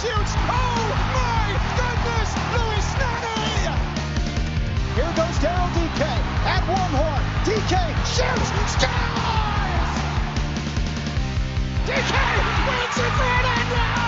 [0.00, 0.32] shoots.
[0.46, 0.78] Oh
[1.10, 3.66] my goodness, Louis Nani!
[4.94, 7.22] Here goes Daryl Dike at Warmhorn.
[7.44, 8.48] Dike shoots,
[8.78, 9.92] scores!
[11.86, 12.14] Dike
[12.68, 14.07] wins it for Orlando!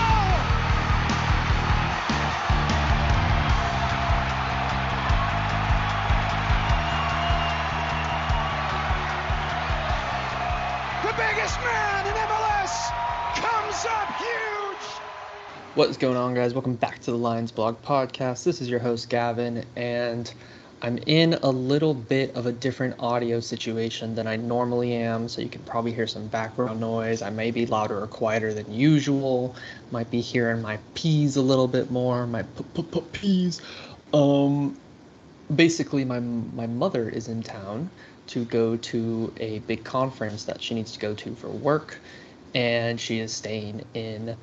[15.73, 16.53] What's going on, guys?
[16.53, 18.43] Welcome back to the Lions Blog Podcast.
[18.43, 20.33] This is your host, Gavin, and
[20.81, 25.41] I'm in a little bit of a different audio situation than I normally am, so
[25.41, 27.21] you can probably hear some background noise.
[27.21, 29.55] I may be louder or quieter than usual.
[29.91, 32.43] Might be hearing my P's a little bit more, my
[33.13, 33.61] P's.
[34.13, 34.77] Um,
[35.55, 37.89] basically, my my mother is in town
[38.27, 41.97] to go to a big conference that she needs to go to for work,
[42.53, 44.35] and she is staying in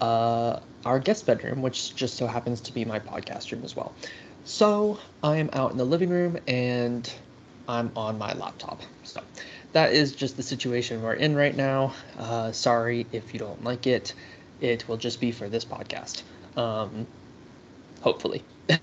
[0.00, 3.94] uh, our guest bedroom, which just so happens to be my podcast room as well.
[4.44, 7.10] So I am out in the living room and
[7.68, 8.82] I'm on my laptop.
[9.02, 9.22] So
[9.72, 11.94] that is just the situation we're in right now.
[12.18, 14.14] Uh, sorry if you don't like it.
[14.60, 16.22] It will just be for this podcast.
[16.56, 17.06] Um,
[18.00, 18.44] hopefully.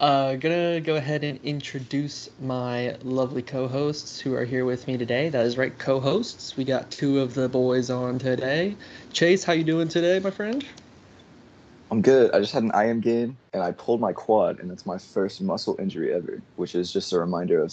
[0.00, 5.28] uh, gonna go ahead and introduce my lovely co-hosts who are here with me today.
[5.28, 6.56] That is right, co-hosts.
[6.56, 8.76] We got two of the boys on today.
[9.12, 10.64] Chase, how you doing today, my friend?
[11.90, 12.32] I'm good.
[12.34, 15.40] I just had an IM game and I pulled my quad, and it's my first
[15.42, 17.72] muscle injury ever, which is just a reminder of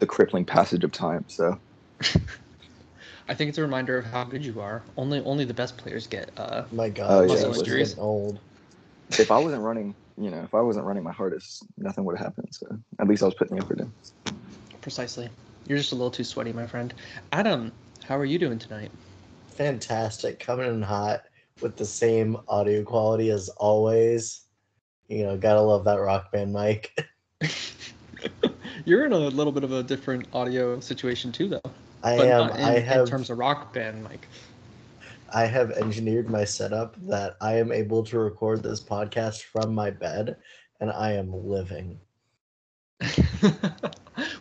[0.00, 1.24] the crippling passage of time.
[1.28, 1.60] So,
[3.28, 4.82] I think it's a reminder of how good you are.
[4.96, 7.78] Only only the best players get uh, My God, Oh, this yeah, is listen.
[7.78, 8.40] getting old.
[9.18, 12.26] if I wasn't running, you know, if I wasn't running my hardest, nothing would have
[12.26, 12.48] happened.
[12.52, 12.66] So,
[13.00, 13.92] at least I was putting the effort in.
[14.80, 15.28] precisely.
[15.66, 16.92] You're just a little too sweaty, my friend.
[17.32, 17.72] Adam,
[18.04, 18.90] how are you doing tonight?
[19.50, 21.22] Fantastic, coming in hot
[21.60, 24.42] with the same audio quality as always.
[25.08, 26.96] You know, gotta love that rock band mic.
[28.84, 31.60] You're in a little bit of a different audio situation too, though.
[32.02, 32.48] I But am.
[32.48, 34.26] not in, I in terms of rock band, Mike.
[35.32, 39.90] I have engineered my setup that I am able to record this podcast from my
[39.90, 40.36] bed,
[40.80, 42.00] and I am living.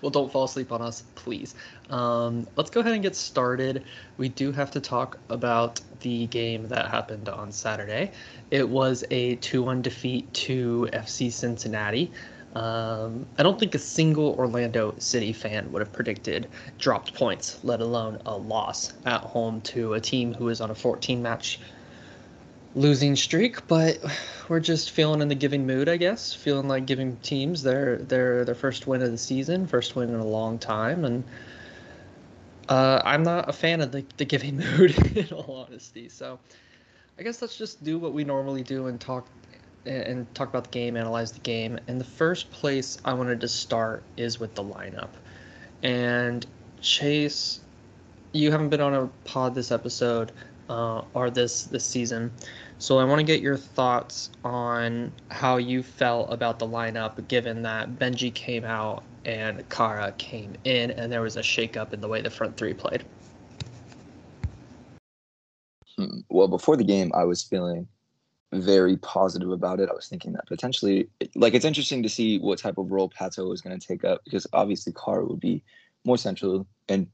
[0.02, 1.56] well, don't fall asleep on us, please.
[1.90, 3.84] Um, let's go ahead and get started.
[4.18, 8.12] We do have to talk about the game that happened on Saturday.
[8.50, 12.12] It was a 2 1 defeat to FC Cincinnati.
[12.56, 16.48] Um, I don't think a single Orlando City fan would have predicted
[16.78, 20.76] dropped points, let alone a loss at home to a team who is on a
[20.76, 21.60] 14 match
[22.76, 24.00] losing streak, but
[24.50, 26.34] we're just feeling in the giving mood, I guess.
[26.34, 30.20] Feeling like giving teams their their their first win of the season, first win in
[30.20, 31.24] a long time, and
[32.70, 36.10] uh, I'm not a fan of the, the giving mood in all honesty.
[36.10, 36.40] So
[37.20, 39.28] I guess let's just do what we normally do and talk
[39.86, 41.80] and talk about the game, analyze the game.
[41.88, 45.10] And the first place I wanted to start is with the lineup.
[45.84, 46.46] And
[46.82, 47.60] Chase,
[48.34, 50.32] you haven't been on a pod this episode
[50.70, 52.32] uh, or this this season.
[52.80, 57.64] So I want to get your thoughts on how you felt about the lineup, given
[57.64, 62.08] that Benji came out and Kara came in, and there was a shakeup in the
[62.08, 63.04] way the front three played.
[65.98, 66.20] Hmm.
[66.30, 67.88] Well, before the game, I was feeling
[68.54, 69.90] very positive about it.
[69.90, 73.54] I was thinking that potentially, like, it's interesting to see what type of role Pato
[73.54, 75.64] is going to take up because obviously Kara would be
[76.06, 77.08] more central, and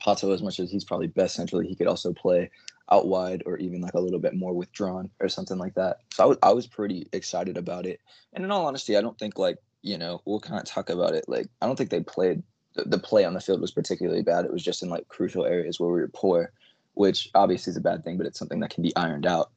[0.00, 2.50] Pato, as much as he's probably best centrally, he could also play
[2.90, 5.98] out wide or even like a little bit more withdrawn or something like that.
[6.12, 8.00] So I was, I was pretty excited about it.
[8.32, 11.14] And in all honesty, I don't think like, you know, we'll kind of talk about
[11.14, 11.24] it.
[11.28, 12.42] Like, I don't think they played,
[12.74, 14.44] the play on the field was particularly bad.
[14.44, 16.52] It was just in like crucial areas where we were poor,
[16.94, 19.50] which obviously is a bad thing, but it's something that can be ironed out.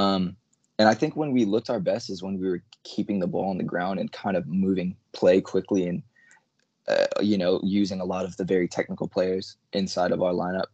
[0.00, 0.36] Um,
[0.78, 3.50] and I think when we looked our best is when we were keeping the ball
[3.50, 6.02] on the ground and kind of moving play quickly and,
[6.88, 10.68] uh, you know, using a lot of the very technical players inside of our lineup.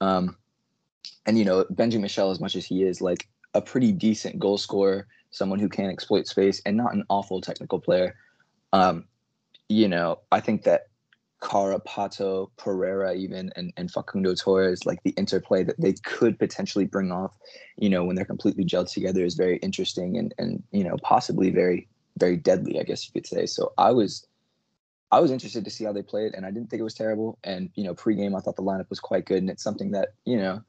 [0.00, 0.36] Um,
[1.26, 4.58] and you know Benji Michel, as much as he is like a pretty decent goal
[4.58, 8.16] scorer, someone who can exploit space, and not an awful technical player.
[8.72, 9.04] Um,
[9.68, 10.88] you know, I think that
[11.42, 16.84] Kara Pato, Pereira, even and, and Facundo Torres, like the interplay that they could potentially
[16.84, 17.32] bring off,
[17.78, 21.50] you know, when they're completely gelled together is very interesting and and you know possibly
[21.50, 21.88] very
[22.18, 23.46] very deadly, I guess you could say.
[23.46, 24.26] So I was
[25.12, 27.38] I was interested to see how they played, and I didn't think it was terrible.
[27.42, 30.10] And you know, pregame, I thought the lineup was quite good, and it's something that
[30.24, 30.62] you know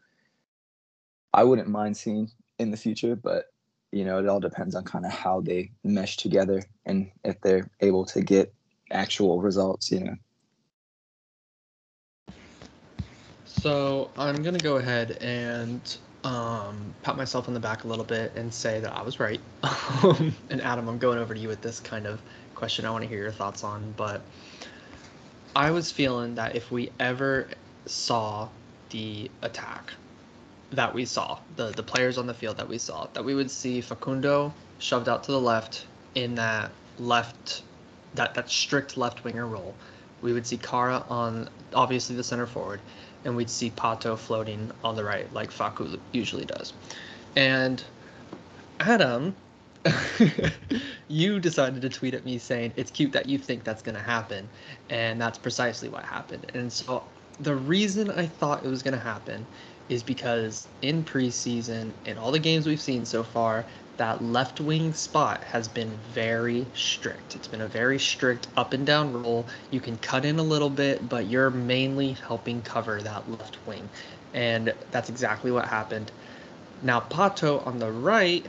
[1.33, 3.15] I wouldn't mind seeing in the future.
[3.15, 3.51] But
[3.91, 7.69] you know, it all depends on kind of how they mesh together and if they're
[7.81, 8.53] able to get
[8.89, 9.91] actual results.
[9.91, 10.15] You know.
[13.61, 15.79] So I'm gonna go ahead and
[16.23, 19.39] um, pat myself on the back a little bit and say that I was right.
[20.49, 22.19] and Adam, I'm going over to you with this kind of
[22.55, 22.85] question.
[22.85, 24.23] I want to hear your thoughts on, but
[25.55, 27.49] I was feeling that if we ever
[27.85, 28.49] saw
[28.89, 29.93] the attack
[30.71, 33.51] that we saw, the the players on the field that we saw, that we would
[33.51, 35.85] see Facundo shoved out to the left
[36.15, 37.61] in that left
[38.15, 39.75] that that strict left winger role.
[40.23, 42.79] We would see Kara on obviously the center forward,
[43.25, 46.73] and we'd see Pato floating on the right like Facu usually does.
[47.35, 47.83] And
[48.79, 49.35] Adam,
[51.07, 54.01] you decided to tweet at me saying it's cute that you think that's going to
[54.01, 54.47] happen,
[54.89, 56.45] and that's precisely what happened.
[56.53, 57.03] And so
[57.39, 59.45] the reason I thought it was going to happen
[59.89, 63.65] is because in preseason and all the games we've seen so far,
[63.97, 67.35] that left wing spot has been very strict.
[67.35, 69.45] It's been a very strict up and down role.
[69.69, 73.87] You can cut in a little bit, but you're mainly helping cover that left wing.
[74.33, 76.11] And that's exactly what happened.
[76.81, 78.45] Now, Pato on the right,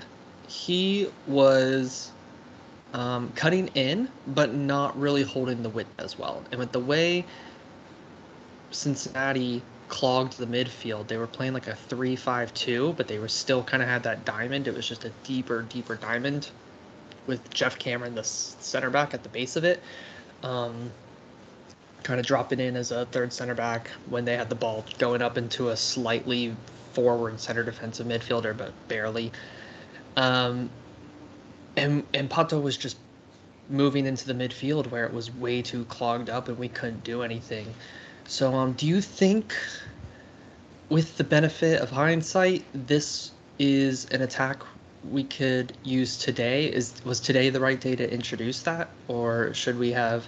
[0.48, 2.12] he was
[2.94, 6.42] um, cutting in, but not really holding the width as well.
[6.50, 7.24] And with the way
[8.70, 9.62] Cincinnati
[9.92, 11.06] clogged the midfield.
[11.06, 14.66] They were playing like a 3-5-2, but they were still kind of had that diamond.
[14.66, 16.48] It was just a deeper, deeper diamond
[17.26, 19.82] with Geoff Cameron, the center back, at the base of it.
[20.42, 20.90] Um,
[22.04, 25.20] kind of dropping in as a third center back when they had the ball, going
[25.20, 26.56] up into a slightly
[26.94, 29.30] forward center defensive midfielder, but barely.
[30.16, 30.70] Um,
[31.76, 32.96] and and Pato was just
[33.68, 37.22] moving into the midfield where it was way too clogged up and we couldn't do
[37.22, 37.74] anything.
[38.28, 39.54] So, um, do you think,
[40.88, 44.62] with the benefit of hindsight, this is an attack
[45.10, 46.66] we could use today?
[46.66, 50.26] Is was today the right day to introduce that, or should we have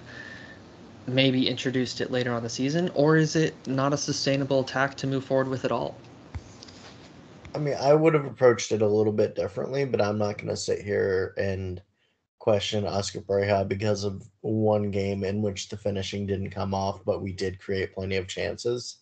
[1.07, 5.07] maybe introduced it later on the season, or is it not a sustainable attack to
[5.07, 5.95] move forward with at all?
[7.53, 10.49] I mean, I would have approached it a little bit differently, but I'm not going
[10.49, 11.81] to sit here and
[12.45, 17.23] question Oscar Pareja because of one game in which the finishing didn't come off, but
[17.23, 18.97] we did create plenty of chances.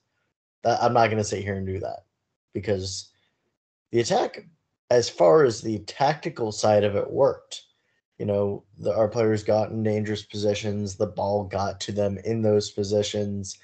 [0.63, 2.05] That, I'm not going to sit here and do that
[2.53, 3.11] because
[3.91, 4.47] the attack,
[4.89, 7.63] as far as the tactical side of it, worked.
[8.17, 10.95] You know, the, our players got in dangerous positions.
[10.95, 13.57] The ball got to them in those positions.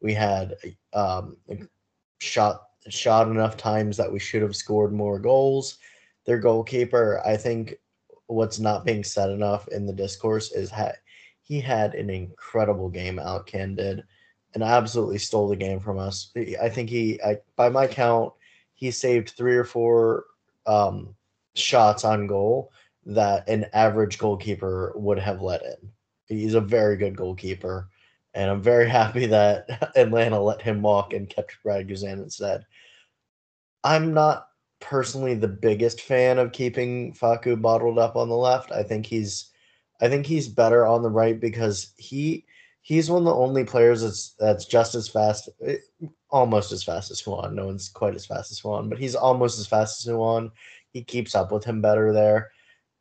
[0.00, 0.54] We had
[0.94, 1.36] um,
[2.20, 5.76] shot shot enough times that we should have scored more goals.
[6.24, 7.76] Their goalkeeper, I think,
[8.26, 10.96] what's not being said enough in the discourse is that
[11.42, 13.18] he had an incredible game.
[13.18, 14.02] Alec Kann did,
[14.54, 16.32] and absolutely stole the game from us.
[16.60, 18.32] I think he, I, by my count,
[18.74, 20.24] he saved three or four
[20.66, 21.14] um,
[21.54, 22.72] shots on goal
[23.06, 25.90] that an average goalkeeper would have let in.
[26.26, 27.88] He's a very good goalkeeper,
[28.34, 32.66] and I'm very happy that Atlanta let him walk and kept Brad Guzan instead.
[33.84, 34.48] I'm not
[34.80, 38.72] personally the biggest fan of keeping Faku bottled up on the left.
[38.72, 39.50] I think he's
[40.00, 42.44] I think he's better on the right because he
[42.82, 45.78] he's one of the only players that's that's just as fast eh,
[46.30, 47.54] almost as fast as Ruan.
[47.54, 50.50] No one's quite as fast as Ruan, but he's almost as fast as Ruan.
[50.90, 52.50] He keeps up with him better there.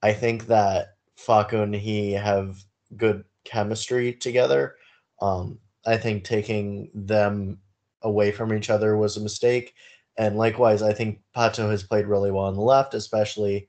[0.01, 2.63] I think that Faku and he have
[2.97, 4.75] good chemistry together.
[5.21, 7.59] Um, I think taking them
[8.01, 9.73] away from each other was a mistake.
[10.17, 13.67] And likewise, I think Pato has played really well on the left, especially.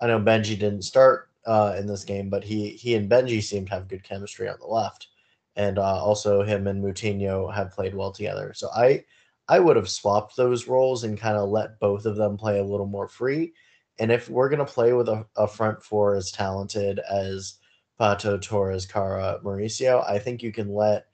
[0.00, 3.66] I know Benji didn't start uh, in this game, but he he and Benji seem
[3.66, 5.08] to have good chemistry on the left,
[5.56, 8.52] and uh, also him and Moutinho have played well together.
[8.54, 9.04] So I
[9.48, 12.64] I would have swapped those roles and kind of let both of them play a
[12.64, 13.52] little more free.
[13.98, 17.54] And if we're gonna play with a, a front four as talented as
[18.00, 21.06] Pato, Torres, Kara, Mauricio, I think you can let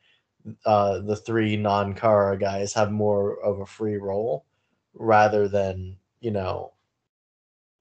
[0.67, 4.45] uh, the three non-Kara guys have more of a free role
[4.95, 6.73] rather than you know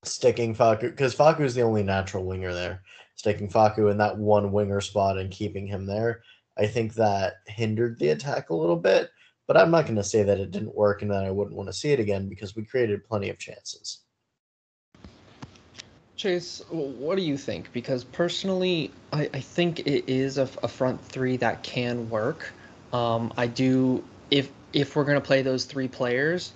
[0.03, 2.81] sticking Faku because Faku is the only natural winger there.
[3.15, 6.23] Sticking Faku in that one winger spot and keeping him there,
[6.57, 9.09] I think that hindered the attack a little bit.
[9.45, 11.67] But I'm not going to say that it didn't work and that I wouldn't want
[11.67, 13.99] to see it again because we created plenty of chances.
[16.15, 17.71] Chase, what do you think?
[17.73, 22.53] Because personally, I, I think it is a, a front three that can work.
[22.93, 26.53] Um, I do if if we're going to play those three players,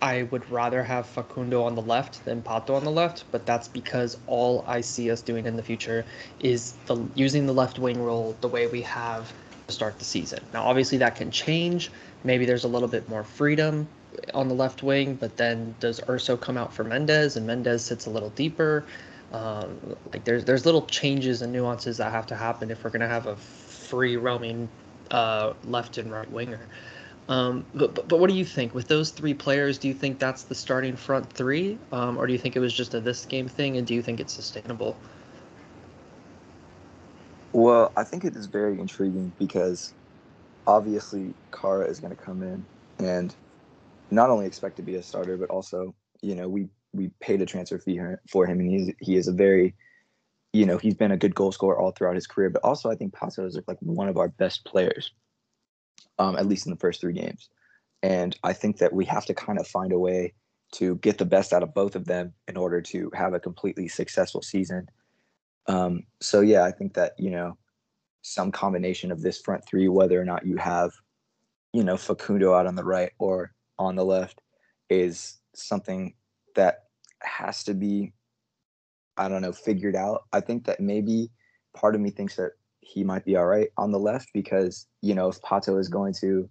[0.00, 3.66] I would rather have Facundo on the left than Pato on the left, but that's
[3.66, 6.04] because all I see us doing in the future
[6.40, 9.32] is the using the left wing role the way we have
[9.66, 10.40] to start the season.
[10.52, 11.90] Now, obviously, that can change.
[12.22, 13.88] Maybe there's a little bit more freedom
[14.34, 18.06] on the left wing, but then does Urso come out for Mendez and Mendez sits
[18.06, 18.84] a little deeper?
[19.32, 23.08] Um, like there's there's little changes and nuances that have to happen if we're gonna
[23.08, 24.68] have a free roaming
[25.10, 26.60] uh, left and right winger.
[27.28, 29.78] Um, but, but, but what do you think with those three players?
[29.78, 32.72] Do you think that's the starting front three, um, or do you think it was
[32.72, 33.76] just a this game thing?
[33.76, 34.96] And do you think it's sustainable?
[37.52, 39.92] Well, I think it is very intriguing because
[40.66, 42.64] obviously Kara is going to come in
[42.98, 43.34] and
[44.10, 47.46] not only expect to be a starter, but also, you know, we we paid a
[47.46, 49.74] transfer fee for him, and he's he is a very,
[50.52, 52.50] you know, he's been a good goal scorer all throughout his career.
[52.50, 55.12] But also, I think Pato is like one of our best players,
[56.18, 57.48] um, at least in the first three games.
[58.02, 60.34] And I think that we have to kind of find a way
[60.72, 63.88] to get the best out of both of them in order to have a completely
[63.88, 64.88] successful season.
[65.66, 67.56] Um, so yeah, I think that you know
[68.22, 70.92] some combination of this front three, whether or not you have,
[71.72, 74.40] you know, Facundo out on the right or on the left,
[74.90, 76.14] is something
[76.56, 76.84] that
[77.20, 78.12] has to be,
[79.16, 80.24] I don't know, figured out.
[80.32, 81.30] I think that maybe
[81.74, 85.14] part of me thinks that he might be all right on the left because, you
[85.14, 86.48] know, if Pato is going to,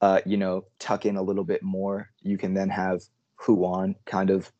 [0.00, 3.02] uh, you know, tuck in a little bit more, you can then have
[3.46, 4.52] Ruan kind of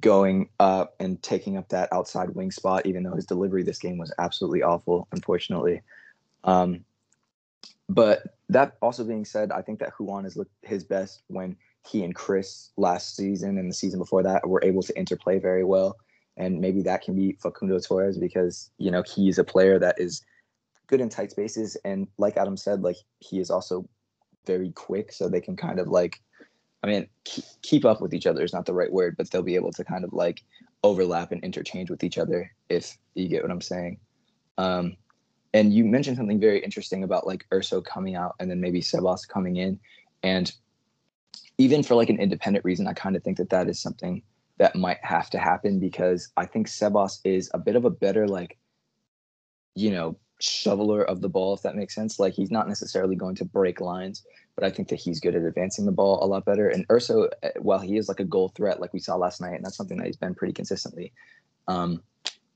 [0.00, 3.98] going up and taking up that outside wing spot, even though his delivery this game
[3.98, 5.82] was absolutely awful, unfortunately.
[6.44, 6.84] Um,
[7.88, 12.04] but that also being said, I think that Ruan has looked his best when he
[12.04, 15.96] and Chris last season and the season before that were able to interplay very well.
[16.42, 20.22] And maybe that can be Facundo Torres because, you know, he's a player that is
[20.88, 21.76] good in tight spaces.
[21.84, 23.88] And like Adam said, like he is also
[24.44, 25.12] very quick.
[25.12, 26.20] So they can kind of like
[26.82, 27.06] I mean,
[27.62, 29.84] keep up with each other is not the right word, but they'll be able to
[29.84, 30.42] kind of like
[30.82, 34.00] overlap and interchange with each other if you get what I'm saying.
[34.58, 34.96] Um,
[35.54, 39.28] and you mentioned something very interesting about like Urso coming out and then maybe Sebas
[39.28, 39.78] coming in.
[40.24, 40.52] And
[41.58, 44.20] even for like an independent reason, I kind of think that that is something
[44.58, 48.28] that might have to happen because I think Sebas is a bit of a better
[48.28, 48.58] like,
[49.74, 52.18] you know, shoveler of the ball, if that makes sense.
[52.18, 55.42] Like he's not necessarily going to break lines, but I think that he's good at
[55.42, 56.68] advancing the ball a lot better.
[56.68, 59.54] And Urso, uh, while he is like a goal threat, like we saw last night,
[59.54, 61.12] and that's something that he's been pretty consistently,
[61.68, 62.02] um,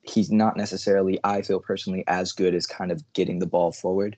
[0.02, 4.16] he's not necessarily, I feel personally, as good as kind of getting the ball forward.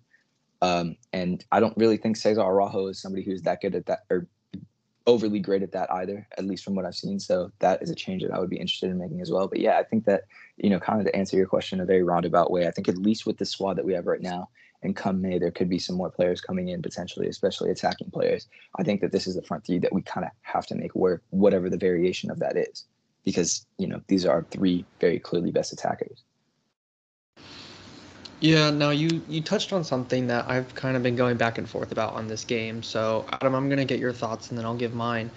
[0.61, 4.01] Um, and I don't really think Cesar Araujo is somebody who's that good at that
[4.11, 4.27] or
[5.09, 7.19] overly great at that either, at least from what I've seen.
[7.19, 9.49] So that is a change that I would be interested in making as well.
[9.49, 10.25] But yeah, I think that,
[10.59, 12.89] you know, kind of to answer your question in a very roundabout way, I think
[12.89, 14.51] at least with the squad that we have right now,
[14.83, 18.47] and come May, there could be some more players coming in potentially, especially attacking players.
[18.79, 20.95] I think that this is the front three that we kind of have to make
[20.95, 22.85] work, whatever the variation of that is,
[23.25, 26.23] because you know these are three very clearly best attackers.
[28.41, 31.69] Yeah, no, you you touched on something that I've kind of been going back and
[31.69, 32.83] forth about on this game.
[32.83, 35.33] So Adam, I'm gonna get your thoughts and then I'll give mine.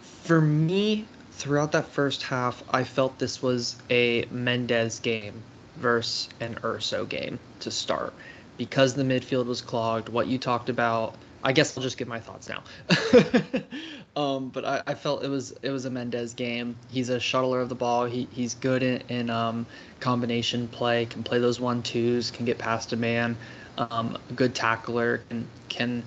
[0.00, 5.44] For me, throughout that first half, I felt this was a Mendez game
[5.76, 8.18] versus an Urso game to start
[8.56, 11.18] because the midfield was clogged, what you talked about.
[11.42, 12.64] I guess I'll just give my thoughts now.
[14.16, 16.76] um, but I, I, felt it was it was a Mendez game.
[16.90, 18.06] He's a shuttler of the ball.
[18.06, 19.66] He he's good in, in um,
[20.00, 21.04] combination play.
[21.04, 22.30] Can play those one twos.
[22.30, 23.36] Can get past a man.
[23.76, 25.18] Um, a good tackler.
[25.28, 26.02] Can can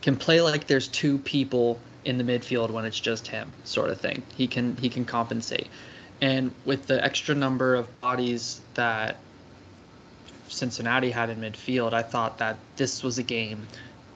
[0.00, 4.00] can play like there's two people in the midfield when it's just him, sort of
[4.00, 4.22] thing.
[4.36, 5.68] He can he can compensate.
[6.22, 9.16] And with the extra number of bodies that
[10.48, 13.66] Cincinnati had in midfield, I thought that this was a game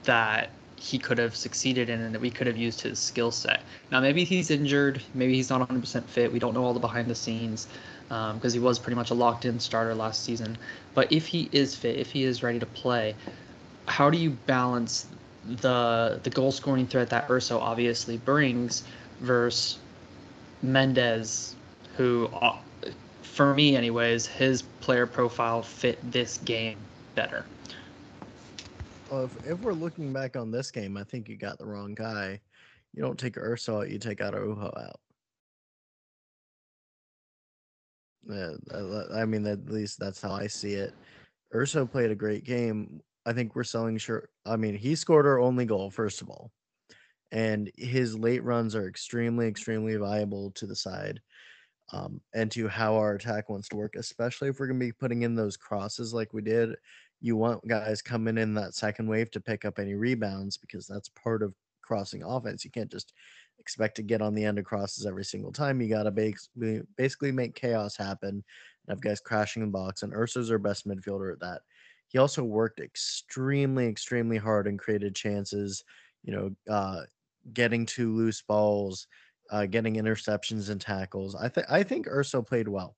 [0.03, 3.61] that he could have succeeded in and that we could have used his skill set.
[3.91, 6.31] Now, maybe he's injured, maybe he's not 100% fit.
[6.31, 7.67] We don't know all the behind the scenes
[8.07, 10.57] because um, he was pretty much a locked in starter last season.
[10.93, 13.15] But if he is fit, if he is ready to play,
[13.87, 15.07] how do you balance
[15.61, 18.83] the the goal scoring threat that Urso obviously brings
[19.19, 19.77] versus
[20.63, 21.55] Mendez,
[21.97, 22.57] who uh,
[23.21, 26.77] for me, anyways, his player profile fit this game
[27.15, 27.45] better.
[29.15, 31.95] Well, if, if we're looking back on this game, I think you got the wrong
[31.95, 32.37] guy.
[32.93, 34.99] You don't take Urso out, you take Araujo out.
[38.27, 38.51] Yeah,
[39.13, 40.93] I mean, at least that's how I see it.
[41.53, 42.99] Urso played a great game.
[43.25, 44.27] I think we're selling sure.
[44.45, 46.51] I mean, he scored our only goal, first of all.
[47.31, 51.21] And his late runs are extremely, extremely viable to the side
[51.93, 54.91] um, and to how our attack wants to work, especially if we're going to be
[54.91, 56.75] putting in those crosses like we did.
[57.21, 61.09] You want guys coming in that second wave to pick up any rebounds because that's
[61.09, 62.65] part of crossing offense.
[62.65, 63.13] You can't just
[63.59, 65.81] expect to get on the end of crosses every single time.
[65.81, 68.43] You got to basically make chaos happen and
[68.89, 70.03] have guys crashing in the box.
[70.03, 71.61] And Urso's our best midfielder at that.
[72.07, 75.83] He also worked extremely, extremely hard and created chances,
[76.23, 77.01] you know, uh,
[77.53, 79.07] getting to loose balls,
[79.51, 81.35] uh, getting interceptions and tackles.
[81.35, 82.95] I think I think Urso played well.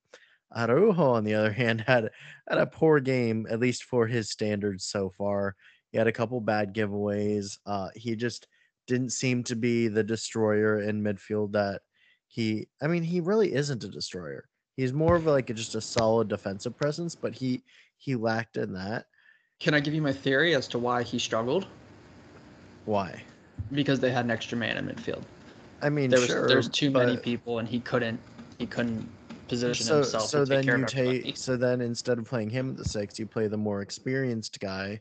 [0.55, 2.09] Araujo, on the other hand, had
[2.47, 5.55] had a poor game, at least for his standards so far.
[5.91, 7.57] He had a couple bad giveaways.
[7.65, 8.47] Uh, he just
[8.87, 11.81] didn't seem to be the destroyer in midfield that
[12.27, 12.67] he.
[12.81, 14.47] I mean, he really isn't a destroyer.
[14.75, 17.63] He's more of like a, just a solid defensive presence, but he
[17.97, 19.05] he lacked in that.
[19.59, 21.67] Can I give you my theory as to why he struggled?
[22.85, 23.23] Why?
[23.71, 25.23] Because they had an extra man in midfield.
[25.81, 28.19] I mean, There was sure, there's too many people, and he couldn't
[28.59, 29.09] he couldn't
[29.47, 30.29] position so himself.
[30.29, 33.25] so to then you take so then instead of playing him at the six, you
[33.25, 34.99] play the more experienced guy,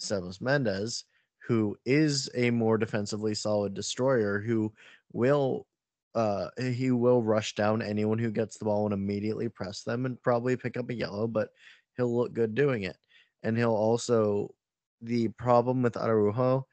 [0.00, 1.04] Sebas Mendez,
[1.46, 4.72] who is a more defensively solid destroyer who
[5.12, 5.66] will
[6.14, 10.20] uh he will rush down anyone who gets the ball and immediately press them and
[10.22, 11.50] probably pick up a yellow, but
[11.96, 12.96] he'll look good doing it.
[13.42, 14.54] And he'll also
[15.02, 16.66] the problem with Araujo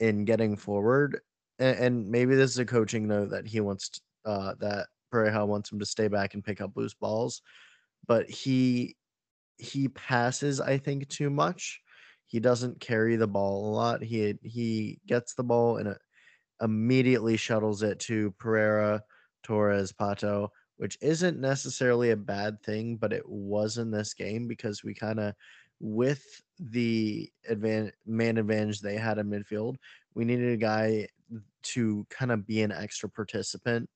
[0.00, 1.20] in getting forward
[1.58, 5.46] and, and maybe this is a coaching note that he wants t- uh that Pareja
[5.46, 7.42] wants him to stay back and pick up loose balls,
[8.06, 8.96] but he
[9.58, 11.80] he passes I think too much.
[12.26, 14.02] He doesn't carry the ball a lot.
[14.02, 15.96] He he gets the ball and
[16.60, 19.02] immediately shuttles it to Pereira,
[19.42, 24.84] Torres, Pato, which isn't necessarily a bad thing, but it was in this game because
[24.84, 25.34] we kind of
[25.80, 26.24] with
[26.58, 29.76] the advan- man advantage they had in midfield,
[30.14, 31.08] we needed a guy
[31.62, 33.88] to kind of be an extra participant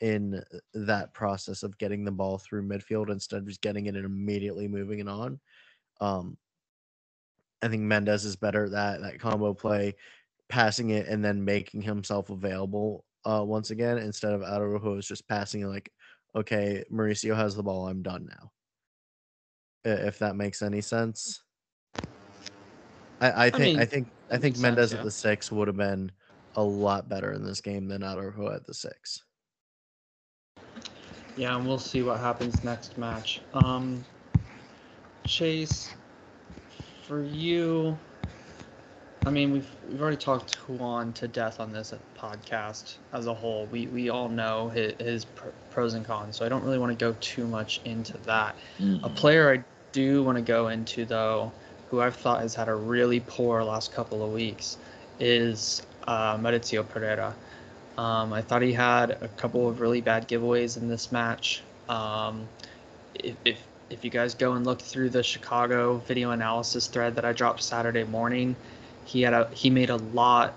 [0.00, 0.42] in
[0.74, 4.68] that process of getting the ball through midfield instead of just getting it and immediately
[4.68, 5.40] moving it on.
[6.00, 6.36] Um,
[7.62, 9.94] I think Mendez is better at that that combo play,
[10.48, 15.26] passing it and then making himself available uh, once again instead of Araujo is just
[15.26, 15.90] passing it like,
[16.34, 18.52] okay, Mauricio has the ball, I'm done now.
[19.84, 21.42] If that makes any sense.
[23.20, 25.76] I, I think I, mean, think I think Mendez sense, at the six would have
[25.76, 26.12] been
[26.56, 29.22] a lot better in this game than Araujo at the six.
[31.36, 33.40] Yeah, and we'll see what happens next match.
[33.52, 34.04] Um,
[35.24, 35.90] Chase,
[37.02, 37.98] for you,
[39.26, 43.66] I mean, we've we've already talked Ruan to death on this podcast as a whole.
[43.66, 46.98] We we all know his, his pr- pros and cons, so I don't really want
[46.98, 48.56] to go too much into that.
[49.04, 51.52] A player I do want to go into though,
[51.90, 54.78] who I've thought has had a really poor last couple of weeks,
[55.18, 57.34] is uh, Mauricio Pereira.
[57.98, 61.62] Um, I thought he had a couple of really bad giveaways in this match.
[61.88, 62.48] Um,
[63.14, 67.24] if, if if you guys go and look through the Chicago video analysis thread that
[67.24, 68.56] I dropped Saturday morning,
[69.04, 70.54] he had a he made a lot,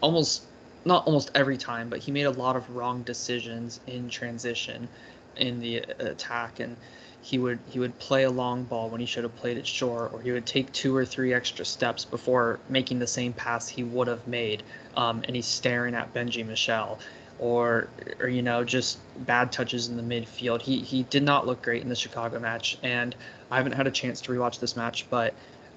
[0.00, 0.44] almost
[0.84, 4.88] not almost every time, but he made a lot of wrong decisions in transition,
[5.36, 6.76] in the attack, and
[7.24, 10.12] he would he would play a long ball when he should have played it short,
[10.12, 13.82] or he would take two or three extra steps before making the same pass he
[13.82, 14.62] would have made,
[14.94, 16.98] um, and he's staring at Benji Michel,
[17.38, 17.88] or
[18.20, 20.60] or you know just bad touches in the midfield.
[20.60, 23.16] He he did not look great in the Chicago match, and
[23.50, 25.32] I haven't had a chance to rewatch this match, but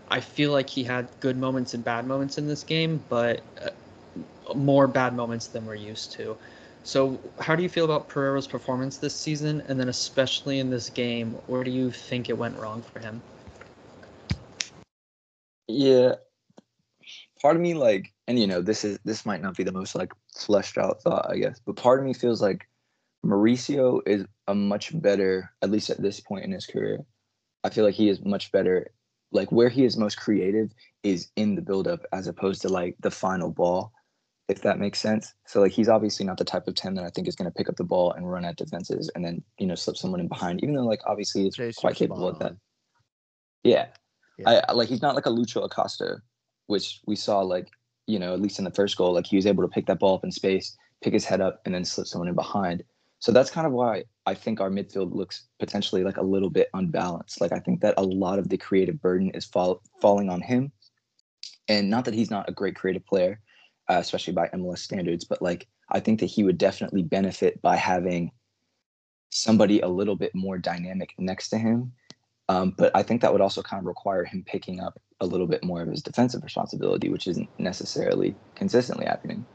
[0.10, 3.70] I feel like he had good moments and bad moments in this game, but uh,
[4.54, 6.36] more bad moments than we're used to.
[6.88, 10.90] So, how do you feel about Pereira's performance this season, and then especially in this
[10.90, 11.34] game?
[11.48, 13.22] Where do you think it went wrong for him?
[15.68, 16.16] Yeah.
[17.42, 19.96] Part of me like and you know, this is this might not be the most
[19.96, 22.70] like fleshed out thought, I guess, but part of me feels like
[23.26, 27.00] Mauricio is a much better, at least at this point in his career.
[27.66, 28.92] I feel like he is much better
[29.34, 30.72] like where he is most creative
[31.04, 33.92] is in the buildup as opposed to like the final ball,
[34.48, 35.34] if that makes sense.
[35.46, 37.70] So like he's obviously not the type of 10 that I think is gonna pick
[37.70, 40.64] up the ball and run at defenses and then, you know, slip someone in behind,
[40.64, 42.56] even though like obviously it's Chase, quite capable of that.
[43.64, 43.88] Yeah.
[44.38, 44.50] Yeah.
[44.50, 46.22] I, I like he's not like a Lucho Acosta,
[46.68, 47.68] which we saw like
[48.06, 50.00] you know at least in the first goal, like he was able to pick that
[50.00, 52.84] ball up in space, pick his head up, and then slip someone in behind.
[53.20, 56.70] So that's kind of why I think our midfield looks potentially like a little bit
[56.74, 57.42] unbalanced.
[57.42, 60.72] Like I think that a lot of the creative burden is fall, falling on him,
[61.68, 63.42] and not that he's not a great creative player,
[63.90, 67.76] uh, especially by MLS standards, but like I think that he would definitely benefit by
[67.76, 68.32] having
[69.30, 71.92] somebody a little bit more dynamic next to him
[72.50, 75.48] um, but I think that would also kind of require him picking up a little
[75.48, 79.46] bit more of his defensive responsibility, which isn't necessarily consistently happening.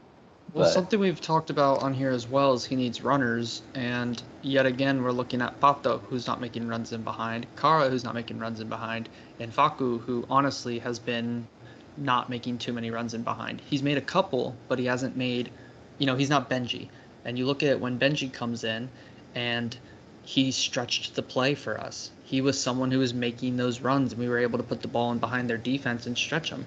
[0.53, 4.23] Well, But- something we've talked about on here as well is he needs runners, and
[4.42, 8.14] yet again we're looking at Pato, who's not making runs in behind, Kara, who's not
[8.14, 9.09] making runs in behind,
[9.40, 11.47] and Faku, who honestly has been
[11.96, 13.61] not making too many runs in behind.
[13.68, 15.50] He's made a couple, but he hasn't made,
[15.98, 16.88] you know, he's not Benji.
[17.24, 18.88] And you look at when Benji comes in,
[19.35, 19.76] and
[20.24, 22.11] he stretched the play for us.
[22.24, 24.88] He was someone who was making those runs, and we were able to put the
[24.88, 26.64] ball in behind their defense and stretch them.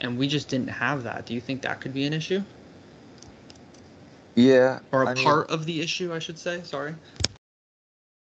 [0.00, 1.26] And we just didn't have that.
[1.26, 2.42] Do you think that could be an issue?
[4.34, 6.62] Yeah, or a I mean- part of the issue, I should say.
[6.62, 6.94] Sorry.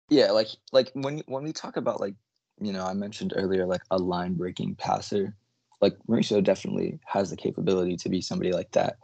[0.09, 2.15] yeah, like like when when we talk about like
[2.61, 5.35] you know I mentioned earlier like a line breaking passer
[5.81, 8.97] like Mauricio definitely has the capability to be somebody like that.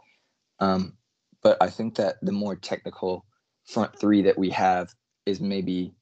[0.59, 0.93] Um,
[1.41, 3.25] but I think that the more technical
[3.65, 4.93] front three that we have
[5.25, 5.93] is maybe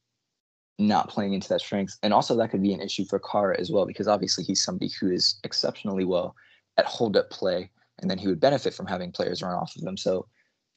[0.79, 1.97] not playing into that strength.
[2.03, 4.91] And also that could be an issue for Kara as well, because obviously he's somebody
[4.99, 6.35] who is exceptionally well
[6.77, 9.83] at hold up play, and then he would benefit from having players run off of
[9.83, 9.97] them.
[9.97, 10.27] So,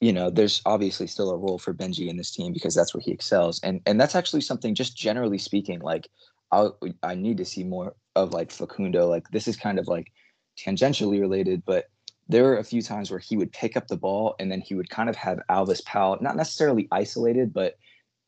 [0.00, 3.00] you know, there's obviously still a role for Benji in this team because that's where
[3.00, 3.60] he excels.
[3.62, 6.08] And and that's actually something just generally speaking, like
[6.52, 6.68] I
[7.02, 9.08] I need to see more of like Facundo.
[9.08, 10.12] Like this is kind of like
[10.58, 11.86] tangentially related, but
[12.28, 14.74] there were a few times where he would pick up the ball and then he
[14.74, 17.76] would kind of have Alvas Powell, not necessarily isolated, but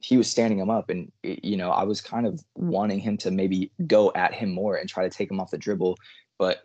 [0.00, 0.90] he was standing him up.
[0.90, 4.76] And, you know, I was kind of wanting him to maybe go at him more
[4.76, 5.96] and try to take him off the dribble.
[6.38, 6.62] But,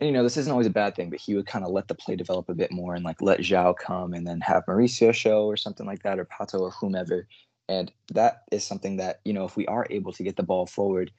[0.00, 1.86] and, you know, this isn't always a bad thing, but he would kind of let
[1.86, 5.14] the play develop a bit more and like let João come and then have Mauricio
[5.14, 7.28] show or something like that or Pato or whomever.
[7.68, 10.66] And that is something that, you know, if we are able to get the ball
[10.66, 11.12] forward,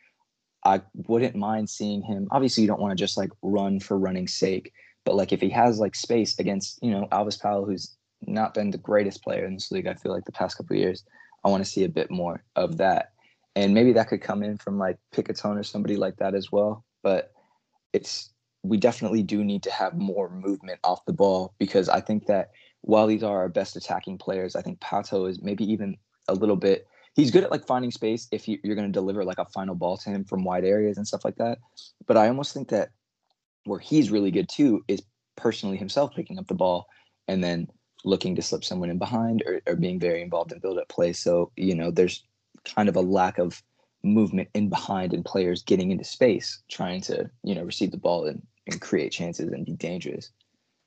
[0.64, 2.28] I wouldn't mind seeing him.
[2.32, 4.74] Obviously, you don't want to just like run for running's sake,
[5.06, 8.70] but like if he has like space against, you know, Alvas Powell, who's not been
[8.70, 11.04] the greatest player in this league, I feel like the past couple years,
[11.44, 13.14] I want to see a bit more of that.
[13.56, 16.86] And maybe that could come in from like Picatone or somebody like that as well.
[17.04, 17.34] But
[17.92, 18.32] it's
[18.64, 22.52] we definitely do need to have more movement off the ball because I think that
[22.82, 25.98] while these are our best attacking players, I think Pato is maybe even
[26.28, 29.24] a little bit he's good at like finding space if you, are going to deliver
[29.24, 31.60] like a final ball to him from wide areas and stuff like that.
[32.08, 32.90] But I almost think that
[33.66, 35.02] where he's really good too is
[35.36, 36.88] personally himself picking up the ball
[37.28, 37.68] and then
[38.04, 41.14] looking to slip someone in behind or, or being very involved in build up play.
[41.14, 42.24] So, you know, there's
[42.66, 43.62] kind of a lack of
[44.04, 48.26] movement in behind and players getting into space trying to, you know, receive the ball
[48.26, 50.32] and, and create chances and be dangerous.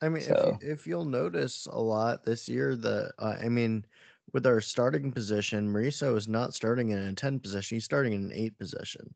[0.01, 0.57] I mean, so.
[0.61, 3.85] if, if you'll notice a lot this year, the uh, I mean,
[4.33, 7.75] with our starting position, Mauricio is not starting in a 10 position.
[7.75, 9.13] He's starting in an 8 position.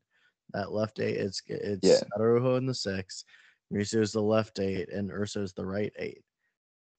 [0.52, 2.00] That left 8, it's it's yeah.
[2.18, 3.24] Araujo in the 6.
[3.72, 6.22] Mauricio is the left 8 and Urso is the right 8.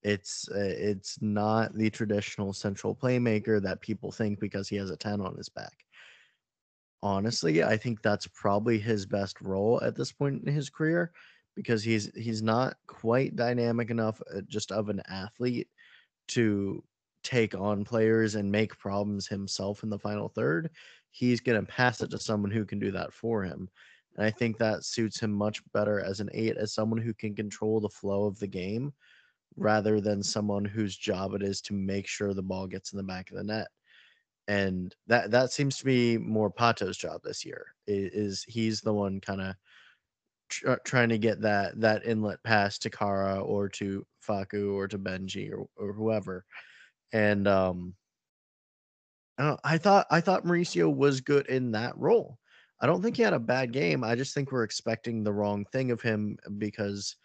[0.03, 4.97] It's uh, it's not the traditional central playmaker that people think because he has a
[4.97, 5.73] 10 on his back.
[7.03, 11.11] Honestly, I think that's probably his best role at this point in his career
[11.55, 15.67] because he's he's not quite dynamic enough uh, just of an athlete
[16.29, 16.83] to
[17.23, 20.69] take on players and make problems himself in the final third,
[21.11, 23.69] he's going to pass it to someone who can do that for him.
[24.15, 27.35] And I think that suits him much better as an eight, as someone who can
[27.35, 28.93] control the flow of the game
[29.57, 33.03] rather than someone whose job it is to make sure the ball gets in the
[33.03, 33.67] back of the net.
[34.47, 37.67] And that that seems to be more Pato's job this year.
[37.87, 39.55] Is, he's the one kind of
[40.49, 44.97] tr- trying to get that that inlet pass to Kara or to Faku or to
[44.97, 46.45] Benji or, or whoever
[47.11, 47.95] and um,
[49.63, 52.37] I, thought I thought Mauricio was good in that role.
[52.79, 54.03] I don't think he had a bad game.
[54.03, 57.15] I just think we're expecting the wrong thing of him because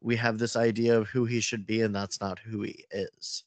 [0.00, 3.44] we have this idea of who he should be, and that's not who he is.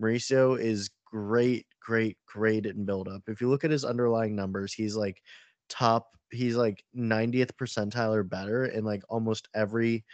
[0.00, 3.22] Mauricio is great, great, great in build up.
[3.28, 5.22] If you look at his underlying numbers, he's like
[5.68, 10.04] top, he's like 90th percentile or better in like almost every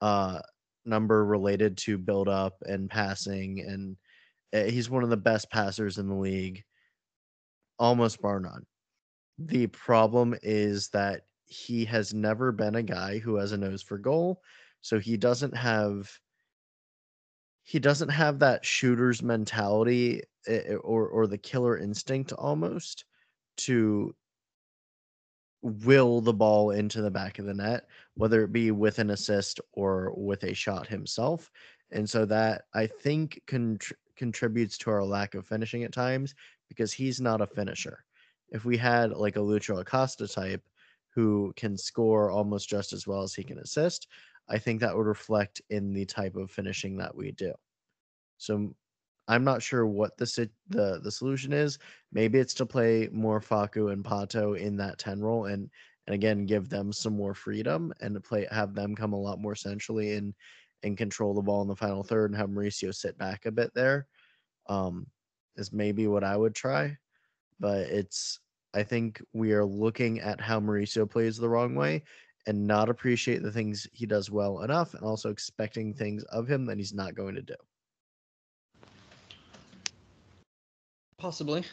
[0.00, 0.40] uh
[0.86, 3.96] number related to build up and passing and
[4.52, 6.64] he's one of the best passers in the league,
[7.78, 8.66] almost bar none.
[9.38, 13.98] The problem is that he has never been a guy who has a nose for
[13.98, 14.42] goal,
[14.80, 16.10] so he doesn't have
[17.62, 23.04] he doesn't have that shooter's mentality eh, eh, or or the killer instinct almost
[23.56, 24.14] to
[25.62, 29.60] will the ball into the back of the net, whether it be with an assist
[29.72, 31.50] or with a shot himself.
[31.90, 36.34] And so that I think contr- contributes to our lack of finishing at times
[36.68, 38.04] because he's not a finisher.
[38.50, 40.62] If we had like a Lucho Acosta type
[41.14, 44.08] who can score almost just as well as he can assist,
[44.46, 47.54] I think that would reflect in the type of finishing that we do.
[48.36, 48.74] So
[49.26, 51.78] I'm not sure what the the the solution is.
[52.12, 55.70] Maybe it's to play more Faku and Pato in that 10 role and
[56.06, 59.40] and again give them some more freedom and to play have them come a lot
[59.40, 60.34] more centrally in
[60.82, 63.72] and control the ball in the final third and have Mauricio sit back a bit
[63.74, 64.06] there
[64.68, 65.06] um,
[65.56, 66.96] is maybe what I would try.
[67.58, 68.40] But it's,
[68.72, 72.02] I think we are looking at how Mauricio plays the wrong way
[72.46, 76.64] and not appreciate the things he does well enough and also expecting things of him
[76.66, 77.54] that he's not going to do.
[81.18, 81.64] Possibly.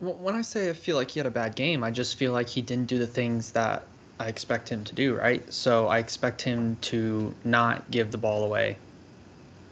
[0.00, 2.48] When I say I feel like he had a bad game, I just feel like
[2.48, 3.86] he didn't do the things that
[4.18, 5.50] I expect him to do, right?
[5.52, 8.78] So I expect him to not give the ball away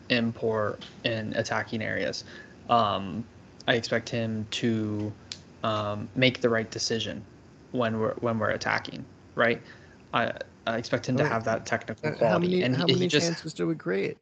[0.09, 2.24] in poor in attacking areas.
[2.68, 3.24] Um,
[3.66, 5.12] I expect him to
[5.62, 7.24] um, make the right decision
[7.72, 9.04] when we're when we're attacking,
[9.35, 9.62] right?
[10.12, 10.33] I
[10.66, 12.33] I expect him to have that technical Uh, quality.
[12.33, 14.18] How many and how he, many he just chances do we create?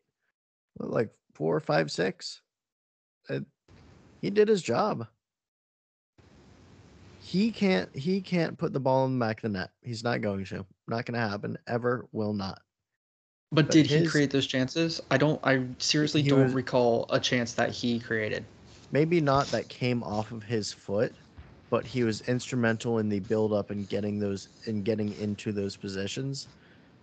[0.78, 2.40] Like four, five, six.
[3.28, 3.40] Uh,
[4.20, 5.08] he did his job.
[7.24, 7.94] He can't.
[7.96, 9.70] He can't put the ball in the back of the net.
[9.82, 10.66] He's not going to.
[10.88, 11.56] Not going to happen.
[11.68, 12.60] Ever will not.
[13.52, 15.00] But But did he create those chances?
[15.10, 15.38] I don't.
[15.44, 18.44] I seriously don't was- recall a chance that he created.
[18.90, 21.14] Maybe not that came off of his foot,
[21.70, 25.76] but he was instrumental in the build up and getting those and getting into those
[25.76, 26.48] positions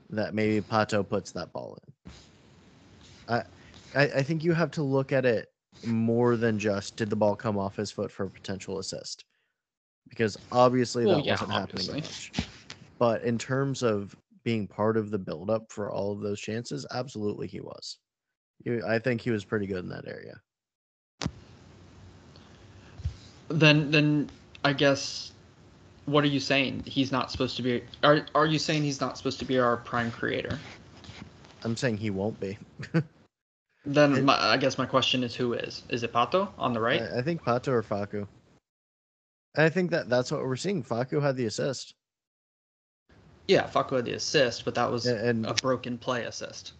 [0.09, 1.77] that maybe Pato puts that ball
[3.29, 3.35] in.
[3.35, 3.43] I,
[3.95, 5.47] I I think you have to look at it
[5.83, 9.23] more than just did the ball come off his foot for a potential assist,
[10.09, 12.01] because obviously Well, that yeah, wasn't happening obviously.
[12.01, 12.31] much.
[12.97, 16.85] But in terms of being part of the build up for all of those chances,
[16.91, 17.97] absolutely he was.
[18.87, 20.41] I think he was pretty good in that area.
[23.47, 24.29] Then, then
[24.65, 25.31] I guess,
[26.05, 26.83] what are you saying?
[26.85, 27.83] He's not supposed to be.
[28.03, 30.59] Are Are you saying he's not supposed to be our prime creator?
[31.63, 32.57] I'm saying he won't be.
[33.85, 35.83] Then It- my, I guess my question is, who is?
[35.89, 37.01] Is it Pato on the right?
[37.01, 38.27] I, I think Pato or Faku.
[39.55, 40.83] And I think that that's what we're seeing.
[40.83, 41.95] Faku had the assist,
[43.47, 46.73] yeah, Faku had the assist, but that was a- and a broken play assist.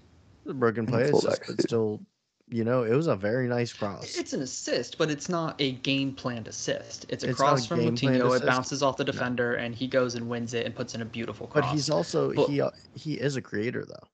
[0.47, 1.99] A broken play assist, fullback, but still,
[2.47, 4.17] you know, it was a very nice cross.
[4.17, 7.05] It's an assist, but it's not a game planned assist.
[7.09, 8.37] It's a It's not a cross from game-planned Coutinho.
[8.39, 11.05] It bounces off the defender, and he goes and wins it and puts in a
[11.05, 11.65] beautiful cross.
[11.65, 14.07] But he's also But- he uh, he is a creator though.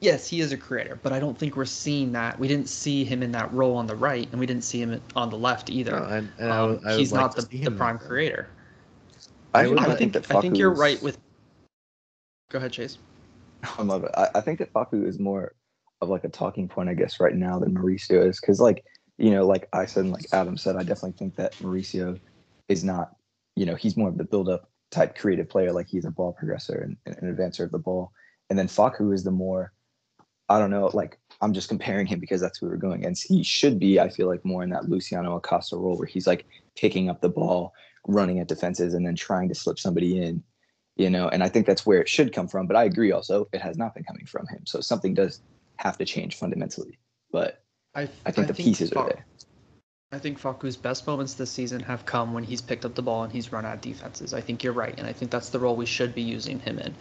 [0.00, 2.38] Yes, he is a creator, but I don't think we're seeing that.
[2.38, 5.00] We didn't see him in that role on the right, and we didn't see him
[5.14, 5.92] on the left either.
[5.98, 8.08] No, and, and I Um, would- I would he's like not the, the prime there.
[8.08, 8.48] creator.
[9.54, 11.18] I, would I not think that I think you're right with.
[12.50, 12.98] Go ahead, Chase.
[13.78, 14.10] I love it.
[14.14, 15.54] I, I think that Faku is more
[16.02, 18.38] of like a talking point, I guess, right now than Mauricio is.
[18.38, 18.84] Because, like,
[19.16, 22.20] you know, like I said and like Adam said, I definitely think that Mauricio
[22.68, 23.16] is not,
[23.56, 25.72] you know, he's more of the build up type creative player.
[25.72, 28.12] Like, he's a ball progressor and and an advancer of the ball.
[28.50, 29.72] And then Faku is the more,
[30.48, 33.26] I don't know, like, I'm just comparing him because that's who we're going against.
[33.26, 36.46] He should be, I feel like, more in that Luciano Acosta role where he's like
[36.76, 37.72] picking up the ball,
[38.06, 40.42] running at defenses, and then trying to slip somebody in
[40.96, 42.66] you know, and I think that's where it should come from.
[42.66, 44.62] But I agree also, it has not been coming from him.
[44.64, 45.40] So something does
[45.76, 46.98] have to change fundamentally.
[47.30, 47.62] But
[47.94, 49.26] I, I think the pieces are there.
[50.12, 53.24] I think Faku's best moments this season have come when he's picked up the ball
[53.24, 54.32] and he's run at defenses.
[54.32, 56.78] I think you're right, and I think that's the role we should be using him
[56.78, 56.94] in.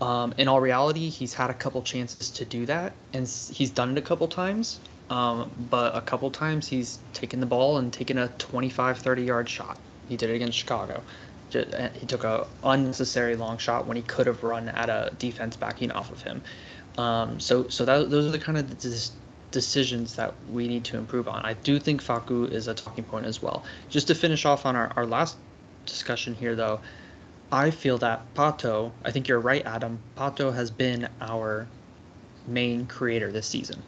[0.00, 3.92] Um, in all reality, he's had a couple chances to do that, and he's done
[3.92, 4.80] it a couple times.
[5.10, 9.48] Um, but a couple times he's taken the ball and taken a 25, 30 yard
[9.48, 9.82] shot.
[10.06, 11.04] He did it against Chicago.
[11.54, 15.56] Uh, He took a unnecessary long shot when he could have run at a defense
[15.56, 16.42] backing off of him.
[16.98, 18.78] Um, so, so that, those are the kind of
[19.52, 21.44] decisions that we need to improve on.
[21.44, 23.66] I do think Faku is a talking point as well.
[23.88, 25.38] Just to finish off on our, our last
[25.86, 26.82] discussion here, though,
[27.52, 30.00] I feel that Pato, I think you're right, Adam.
[30.16, 31.66] Pato has been our
[32.46, 33.82] main creator this season.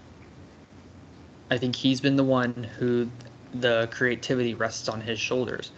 [1.50, 3.08] I think he's been the one who
[3.54, 5.72] the creativity rests on his shoulders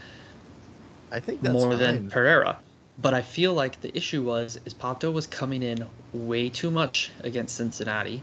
[1.12, 1.79] I think that's more fine.
[1.79, 2.59] than Pereira.
[2.99, 7.11] But I feel like the issue was is Pato was coming in way too much
[7.21, 8.23] against Cincinnati,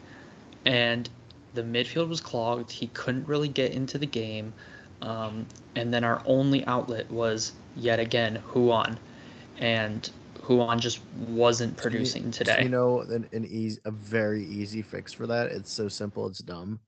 [0.66, 1.10] and
[1.54, 2.72] the midfield was clogged.
[2.72, 4.54] He couldn't really get into the game,
[5.02, 8.98] um, and then our only outlet was yet again Ruan,
[9.60, 10.10] and
[10.48, 12.64] Ruan just wasn't So you- producing so today.
[12.64, 15.48] You know, an, an easy, a very easy fix for that.
[15.48, 16.28] It's so simple.
[16.28, 16.80] It's dumb.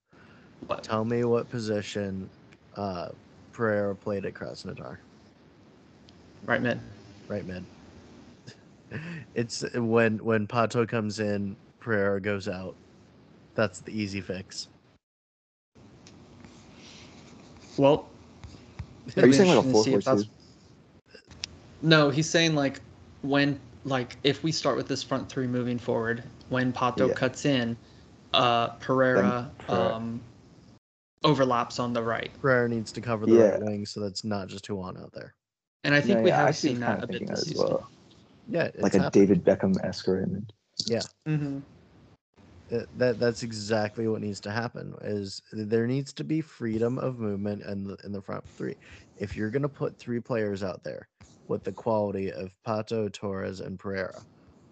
[0.67, 2.29] But Tell me what position
[2.75, 3.09] uh,
[3.51, 4.97] Pereira played at Krasnodar.
[6.45, 6.79] right mid.
[7.27, 7.63] Right mid.
[9.35, 12.75] It's when when Pato comes in, Pereira goes out.
[13.53, 14.67] That's the easy fix.
[17.77, 18.07] Well,
[19.15, 20.29] Are you saying like a interesting to four see four two?
[21.81, 22.81] No, he's saying like
[23.21, 27.13] when like if we start with this front three moving forward, when Pato Yeah.
[27.13, 27.77] cuts in,
[28.33, 30.21] uh Pereira, Pereira- um
[31.23, 32.31] overlaps on the right.
[32.41, 35.33] Pereira needs to cover the right wing, so that's not just Ruan out there.
[35.83, 37.67] And I think No, we yeah, have seen that a bit this season.
[37.67, 37.89] well.
[38.49, 39.27] Yeah, it's Like a happening.
[39.27, 40.51] David Beckham esque Raymond.
[41.27, 41.59] Mm-hmm.
[42.71, 47.17] Uh, that that's exactly what needs to happen is there needs to be freedom of
[47.17, 48.75] movement in the in the front three
[49.17, 51.07] if you're going to put three players out there
[51.49, 54.25] with the quality of pato torres and pereira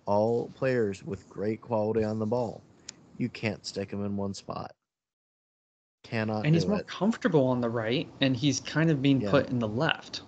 [0.07, 2.67] all players with great quality on the ball
[3.17, 4.73] you can't stick them in one spot
[6.03, 9.23] cannot And he's more it comfortable on the right, and he's kind of being Yeah.
[9.23, 10.23] put in the left.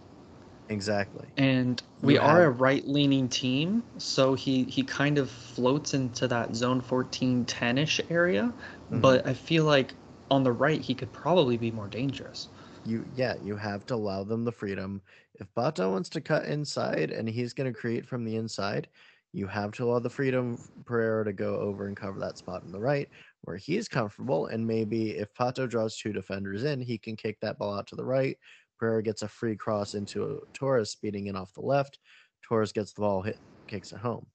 [0.69, 6.55] exactly And we are a right-leaning team, so he he kind of floats into that
[6.55, 8.53] zone 14 10ish area.
[8.89, 8.99] Mhm.
[9.01, 9.95] But I feel like
[10.29, 12.49] on the right he could probably be more dangerous.
[12.89, 15.02] You yeah you have to allow them the freedom
[15.36, 18.88] if Pato wants to cut inside and he's going to create from the inside
[19.32, 22.71] You have to allow the freedom Pereira to go over and cover that spot on
[22.71, 23.08] the right
[23.43, 24.47] where he's comfortable.
[24.47, 27.95] And maybe if Pato draws two defenders in, he can kick that ball out to
[27.95, 28.38] the right.
[28.80, 31.99] Pereira gets a free cross into uh, Torres speeding in off the left.
[32.43, 34.25] Torres gets the ball, hit, kicks it home.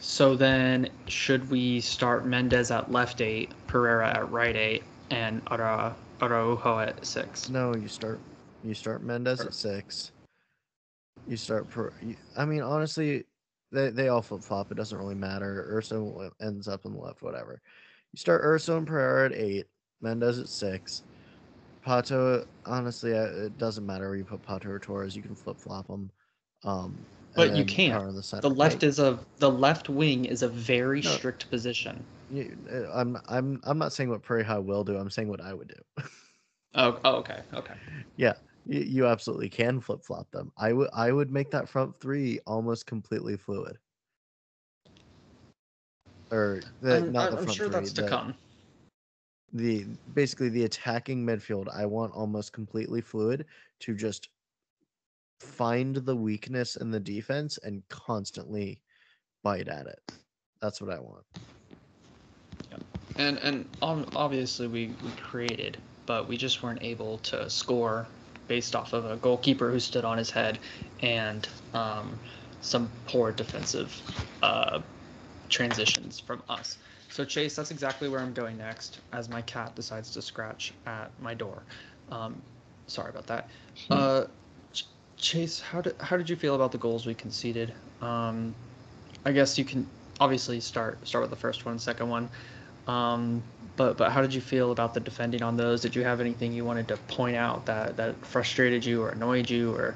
[0.00, 5.96] So then, should we start Mendez at left eight, Pereira at right eight, and Ara,
[6.32, 7.48] Araujo at six?
[7.48, 8.20] No, you start
[8.62, 10.12] you start Mendez at six.
[11.26, 11.68] You start.
[11.68, 13.24] Per, you, I mean, honestly,
[13.72, 14.70] they they all flip flop.
[14.70, 15.66] It doesn't really matter.
[15.68, 17.60] Urso ends up on the left, whatever.
[18.12, 19.66] You start Urso and Pereira at eight.
[20.00, 21.02] Mendez at six.
[21.86, 25.14] Pato, honestly, it doesn't matter where you put Pato or Torres.
[25.14, 26.10] You can flip flop them.
[26.62, 26.96] Um,
[27.34, 28.14] But you can't.
[28.14, 28.40] The.
[28.42, 31.10] The left Hey, is a the left wing is a very No.
[31.10, 32.04] strict position.
[32.30, 34.96] you- uh, I'm I'm I'm not saying what Pareja will do.
[34.96, 36.02] I'm saying what I would do.
[36.76, 37.74] Oh, oh okay, okay.
[38.16, 38.32] you,
[38.66, 40.50] you absolutely can flip flop them.
[40.56, 43.78] I would I would make that front three almost completely fluid.
[46.32, 47.76] Or the, I'm, not I'm the front sure three.
[47.76, 48.34] that's to the, come.
[49.52, 51.68] the basically the attacking midfield.
[51.72, 53.46] I want almost completely fluid
[53.80, 54.30] to just
[55.40, 58.80] find the weakness in the defense and constantly
[59.42, 60.00] bite at it.
[60.60, 61.24] That's what I want.
[63.18, 68.06] And and ob- obviously we, we created, but we just weren't able to score
[68.48, 70.58] based off of a goalkeeper who stood on his head
[71.00, 72.18] and um,
[72.60, 74.00] some poor defensive
[74.42, 74.80] uh,
[75.48, 76.78] transitions from us.
[77.10, 81.10] So Chase, that's exactly where I'm going next, as my cat decides to scratch at
[81.22, 81.62] my door.
[82.10, 82.42] Um,
[82.86, 83.48] sorry about that.
[83.90, 84.28] Uh, Ch-
[85.24, 87.72] Chase, how did how did you feel about the goals we conceded?
[88.02, 88.54] Um,
[89.24, 89.86] I guess you can
[90.20, 92.28] obviously start start with the first one, second one.
[92.86, 93.42] Um,
[93.76, 95.80] but but how did you feel about the defending on those?
[95.80, 99.48] Did you have anything you wanted to point out that that frustrated you or annoyed
[99.48, 99.94] you, or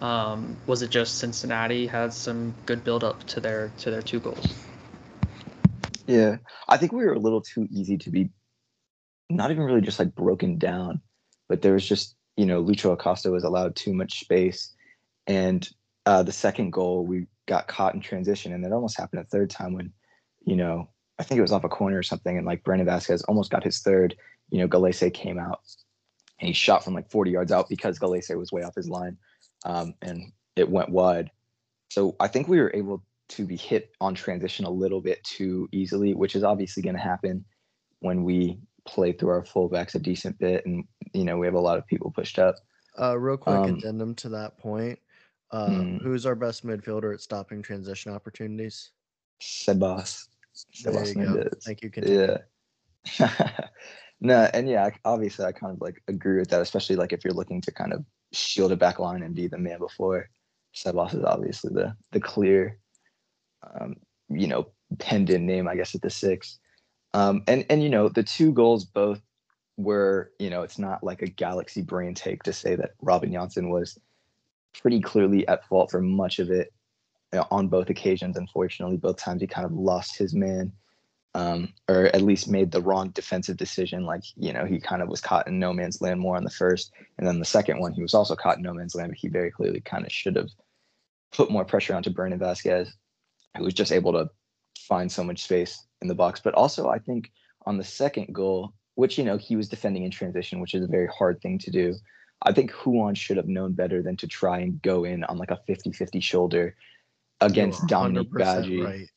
[0.00, 4.18] um, was it just Cincinnati had some good build up to their to their two
[4.18, 4.54] goals?
[6.08, 8.30] Yeah, I think we were a little too easy to be,
[9.30, 11.00] not even really just like broken down,
[11.48, 14.72] but there was just you know Lucho Acosta was allowed too much space,
[15.26, 15.68] and
[16.06, 19.50] uh, the second goal we got caught in transition, and it almost happened a third
[19.50, 19.92] time when,
[20.44, 23.24] you know, I think it was off a corner or something, and like Brandon Vazquez
[23.28, 24.16] almost got his third.
[24.50, 25.60] You know, Gallese came out,
[26.40, 29.16] and he shot from like 40 yards out because Gallese was way off his line,
[29.64, 31.30] um, and it went wide.
[31.90, 35.68] So I think we were able to be hit on transition a little bit too
[35.72, 37.44] easily, which is obviously going to happen
[38.00, 41.60] when we play through our fullbacks a decent bit, and you know we have a
[41.60, 42.56] lot of people pushed up.
[43.00, 44.98] Uh, real quick Um, addendum to that point.
[45.50, 45.96] Uh, Hmm.
[45.98, 48.90] Who's our best midfielder at stopping transition opportunities?
[49.40, 50.28] Sebas,
[50.74, 51.62] Sebas.
[51.64, 51.90] Thank you.
[51.90, 52.36] Continue.
[53.18, 53.50] Yeah.
[54.20, 57.34] no, and yeah, obviously I kind of like agree with that, especially like if you're
[57.34, 60.28] looking to kind of shield a back line and be the man before.
[60.74, 62.78] Sebas is obviously the the clear,
[63.62, 63.96] um,
[64.28, 66.58] you know, penned in name, I guess, at the six.
[67.14, 69.22] Um, and and you know the two goals both
[69.76, 73.70] were, you know, it's not like a galaxy brain take to say that Robin Jansson
[73.70, 73.98] was
[74.80, 76.72] pretty clearly at fault for much of it
[77.32, 78.36] uh, on both occasions.
[78.36, 80.72] Unfortunately, both times he kind of lost his man
[81.34, 84.04] um, or at least made the wrong defensive decision.
[84.04, 86.50] Like, you know, he kind of was caught in no man's land more on the
[86.50, 86.92] first.
[87.18, 89.28] And then the second one, he was also caught in no man's land, but he
[89.28, 90.50] very clearly kind of should have
[91.32, 92.90] put more pressure onto Brandon Vazquez,
[93.56, 94.30] who was just able to
[94.78, 96.40] find so much space in the box.
[96.40, 97.32] But also, I think
[97.66, 100.88] on the second goal, which, you know, he was defending in transition, which is a
[100.88, 101.94] very hard thing to do.
[102.42, 105.50] I think Ruan should have known better than to try and go in on like
[105.50, 106.76] a 50 50 shoulder
[107.40, 108.84] against Dominic 100% Badji.
[108.84, 109.08] Right.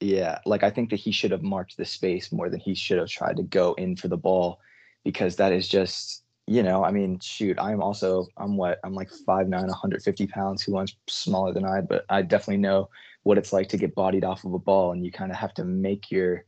[0.00, 2.98] Yeah, like I think that he should have marked the space more than he should
[2.98, 4.58] have tried to go in for the ball
[5.04, 9.10] because that is just, you know, I mean, shoot, I'm also I'm what I'm like
[9.10, 12.88] 5'9, 150 pounds, one's smaller than I, but I definitely know
[13.22, 15.54] what it's like to get bodied off of a ball and you kind of have
[15.54, 16.44] to make your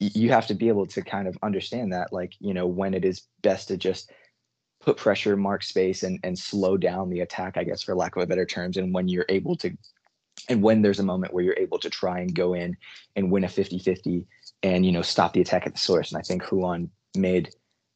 [0.00, 3.04] you have to be able to kind of understand that like, you know, when it
[3.04, 4.10] is best to just
[4.80, 8.22] put pressure, mark space and and slow down the attack, I guess for lack of
[8.22, 9.76] a better terms, and when you're able to
[10.48, 12.76] and when there's a moment where you're able to try and go in
[13.14, 14.24] and win a 50-50
[14.62, 16.10] and you know stop the attack at the source.
[16.12, 17.50] And i think Ruan made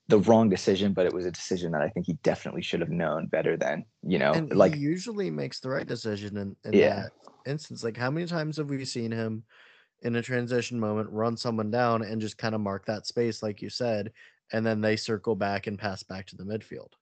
[0.09, 2.90] the wrong decision but it was a decision that i think he definitely should have
[2.90, 6.78] known better than you know and like he usually makes the right decision in, in
[6.78, 7.02] Yeah.
[7.02, 7.12] that
[7.46, 7.84] instance.
[7.84, 9.44] Like, how many times have we seen him
[10.02, 13.62] in a transition moment run someone down and just kind of mark that space, like
[13.62, 14.12] you said,
[14.52, 16.92] and then they circle back and pass back to the midfield?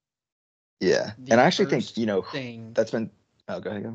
[0.80, 2.72] yeah The and i actually think you know Thing.
[2.74, 3.08] that's been
[3.48, 3.94] oh go ahead go.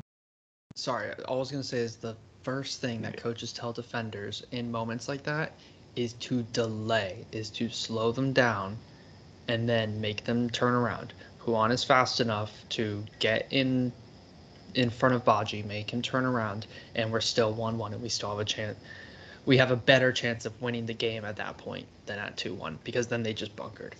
[0.74, 4.70] Sorry, all I was gonna say is the first thing that coaches tell defenders in
[4.70, 5.52] moments like that
[5.96, 8.78] is to delay, is to slow them down,
[9.48, 11.12] and then make them turn around.
[11.46, 13.92] Ruan is fast enough to get in
[14.74, 18.28] in front of Badji, make him turn around, and we're still one-one, and we still
[18.28, 18.78] have a chance.
[19.46, 22.78] We have a better chance of winning the game at that point than at two-one
[22.84, 23.96] because then they just bunkered.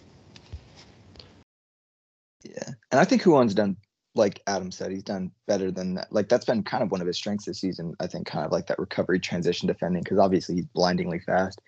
[2.44, 3.76] Yeah, and I think Ruan's done
[4.18, 6.12] like Adam said, he's done better than that.
[6.12, 7.94] Like that's been kind of one of his strengths this season.
[8.00, 11.60] I think kind of like that recovery transition defending because obviously he's blindingly fast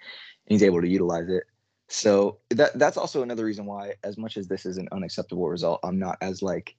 [0.47, 1.45] and he's able to utilize it.
[1.91, 5.80] So that that's also another reason why, as much as this is an unacceptable result,
[5.82, 6.76] I'm not as like,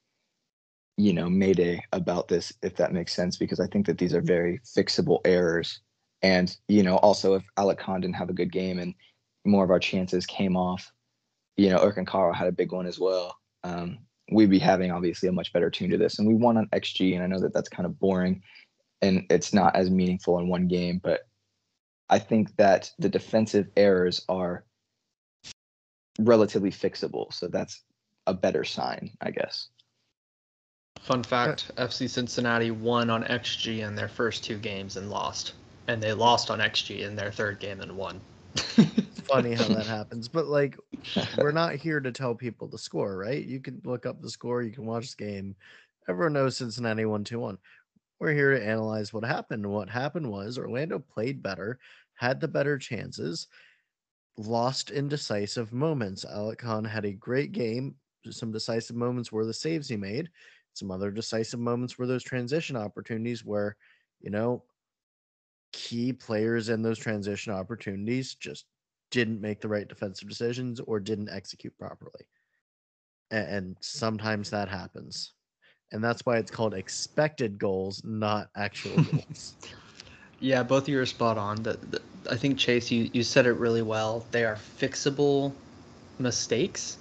[0.98, 4.22] you know, mayday about this, if that makes sense, because I think that these are
[4.22, 5.82] very fixable errors.
[6.22, 8.94] And, you know, also if Alec Kann didn't have a good game and
[9.44, 10.92] more of our chances came off,
[11.58, 13.36] you know, Ercan Kara had a big one as well.
[13.64, 14.00] Um,
[14.32, 16.20] we'd be having obviously a much better tune to this.
[16.20, 18.42] And we won on XG, and I know that that's kind of boring
[19.02, 21.22] and it's not as meaningful in one game, but
[22.10, 24.64] I think that the defensive errors are
[26.20, 27.34] relatively fixable.
[27.34, 27.84] So that's
[28.28, 29.70] a better sign, I guess.
[31.02, 35.54] Fun fact FC Cincinnati won on XG in their first two games and lost.
[35.88, 38.22] And they lost on XG in their third game and won.
[38.56, 40.28] Funny how that happens.
[40.28, 40.78] But like
[41.38, 43.44] we're not here to tell people the score, right?
[43.44, 45.56] You can look up the score, you can watch the game.
[46.08, 47.58] Everyone knows Cincinnati won 2 1.
[48.20, 49.66] We're here to analyze what happened.
[49.66, 51.80] What happened was Orlando played better,
[52.14, 53.48] had the better chances,
[54.48, 56.26] lost in decisive moments.
[56.26, 57.96] Alec Kann had a great game.
[58.30, 60.30] Some decisive moments were the saves he made.
[60.74, 63.76] Some other decisive moments were those transition opportunities where,
[64.22, 64.64] you know,
[65.74, 68.66] key players in those transition opportunities just
[69.10, 72.26] didn't make the right defensive decisions or didn't execute properly.
[73.30, 75.34] And, sometimes that happens.
[75.92, 79.56] And that's why it's called expected goals, not actual goals.
[80.42, 81.62] Yeah, both of you are spot on.
[81.62, 84.26] The, the, I think Chase, you, you said it really well.
[84.32, 85.54] They are fixable
[86.18, 86.98] mistakes,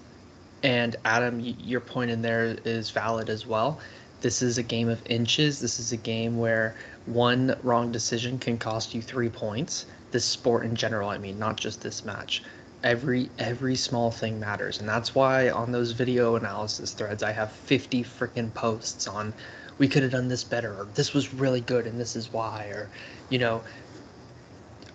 [0.63, 3.81] and Adam, y- your point in there is valid as well.
[4.21, 5.59] This is a game of inches.
[5.59, 6.77] This is a game where
[7.07, 9.87] one wrong decision can cost you three points.
[10.11, 12.43] This sport in general, I mean, not just this match.
[12.83, 17.53] Every every small thing matters, and that's why on those video analysis threads, I have
[17.53, 19.33] 50 freaking posts on
[19.79, 22.67] we could have done this better, or this was really good, and this is why,
[22.67, 22.91] or
[23.31, 23.63] you know,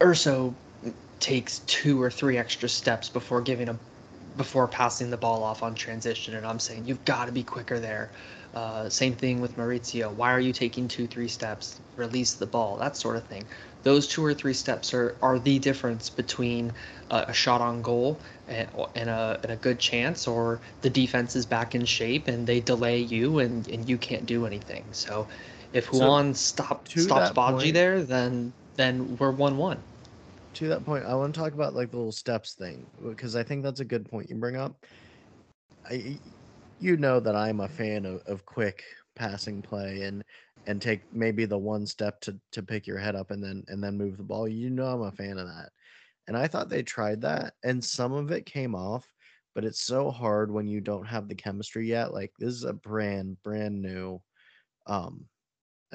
[0.02, 0.54] Urso
[1.20, 3.80] takes two or three extra steps before giving a
[4.38, 7.80] before passing the ball off on transition, and I'm saying you've got to be quicker
[7.80, 8.12] there.
[8.54, 10.14] Uh, same thing with Mauricio.
[10.14, 11.80] Why are you taking two, three steps?
[11.98, 13.44] Release the ball, that sort of thing.
[13.84, 16.72] Those two or three steps are, are the difference between
[17.12, 18.18] a, shot on goal
[18.48, 22.48] and, and, a, and a good chance, or the defense is back in shape and
[22.48, 24.86] they delay you and, and you can't do anything.
[24.92, 25.28] So
[25.74, 29.80] if Ruan so stop, stops Badji there, then then we're one one.
[30.55, 33.43] To that point, I want to talk about like the little steps thing because I
[33.43, 34.86] think that's a good point you bring up.
[35.89, 36.18] I,
[36.80, 38.84] you know that I'm a fan of, of quick
[39.16, 40.24] passing play and
[40.68, 43.84] and take maybe the one step to to pick your head up and then and
[43.84, 44.47] then move the ball.
[44.47, 45.70] You know I'm a fan of that.
[46.28, 49.07] And I thought they tried that and some of it came off,
[49.53, 52.13] but it's so hard when you don't have the chemistry yet.
[52.13, 54.22] Like this is a brand brand new
[54.88, 55.26] um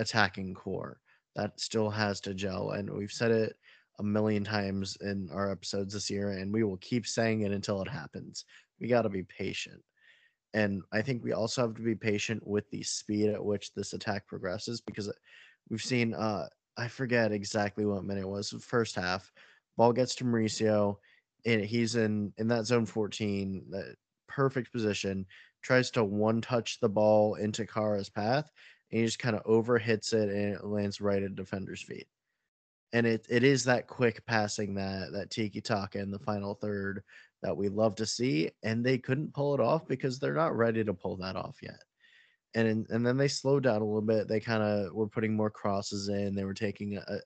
[0.00, 0.98] attacking core
[1.36, 3.56] that still has to gel and we've said it
[3.98, 7.82] a million times in our episodes this year and we will keep saying it until
[7.82, 8.44] it happens.
[8.80, 9.82] We got to be patient.
[10.54, 13.92] And I think we also have to be patient with the speed at which this
[13.92, 15.12] attack progresses because
[15.68, 16.46] we've seen uh
[16.76, 18.54] I forget exactly what minute it was.
[18.62, 19.30] First half,
[19.76, 20.96] ball gets to Mauricio,
[21.44, 23.96] and he's in in that zone 14, that
[24.28, 25.26] perfect position,
[25.62, 28.50] tries to one touch the ball into Kara's path,
[28.90, 32.06] and he just kind of overhits it and it lands right at defender's feet.
[32.92, 37.02] And it, it is that quick passing that that Tiki Taka in the final third
[37.42, 40.84] that we love to see, and they couldn't pull it off because they're not ready
[40.84, 41.80] to pull that off yet.
[42.54, 44.26] And and then they slowed down a little bit.
[44.26, 46.34] They kind of were putting more crosses in.
[46.34, 47.18] They were taking a,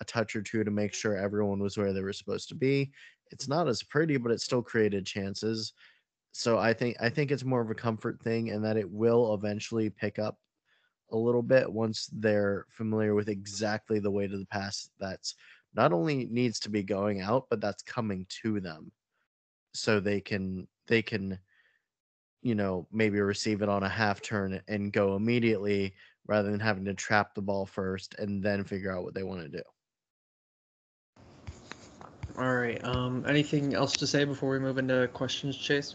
[0.00, 2.92] a touch or two to make sure everyone was where they were supposed to be.
[3.30, 5.72] It's not as pretty, but it still created chances.
[6.32, 9.32] So I think I think it's more of a comfort thing, and that it will
[9.32, 10.38] eventually pick up
[11.10, 15.34] a little bit once they're familiar with exactly the way to the pass that's
[15.74, 18.90] not only needs to be going out, but that's coming to them.
[19.74, 21.38] So they can they can
[22.42, 25.94] you know maybe receive it on a half turn and go immediately
[26.26, 29.42] rather than having to trap the ball first and then figure out what they want
[29.42, 29.62] to do.
[32.38, 35.94] All right um anything else to say before we move into questions chase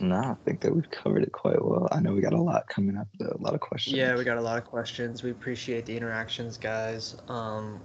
[0.00, 2.66] no i think that we've covered it quite well i know we got a lot
[2.68, 5.30] coming up though a lot of questions yeah we got a lot of questions we
[5.30, 7.80] appreciate the interactions guys um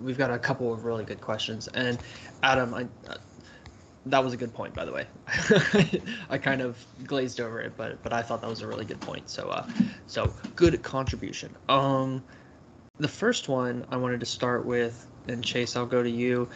[0.00, 1.98] we've got a couple of really good questions and
[2.42, 2.86] adam i
[4.06, 5.06] that was a good point, by the way.
[6.30, 9.00] I kind of glazed over it, but but I thought that was a really good
[9.00, 9.30] point.
[9.30, 9.66] So uh,
[10.06, 11.54] so good contribution.
[11.68, 12.22] Um,
[12.98, 16.48] the first one I wanted to start with, and Chase, I'll go to you.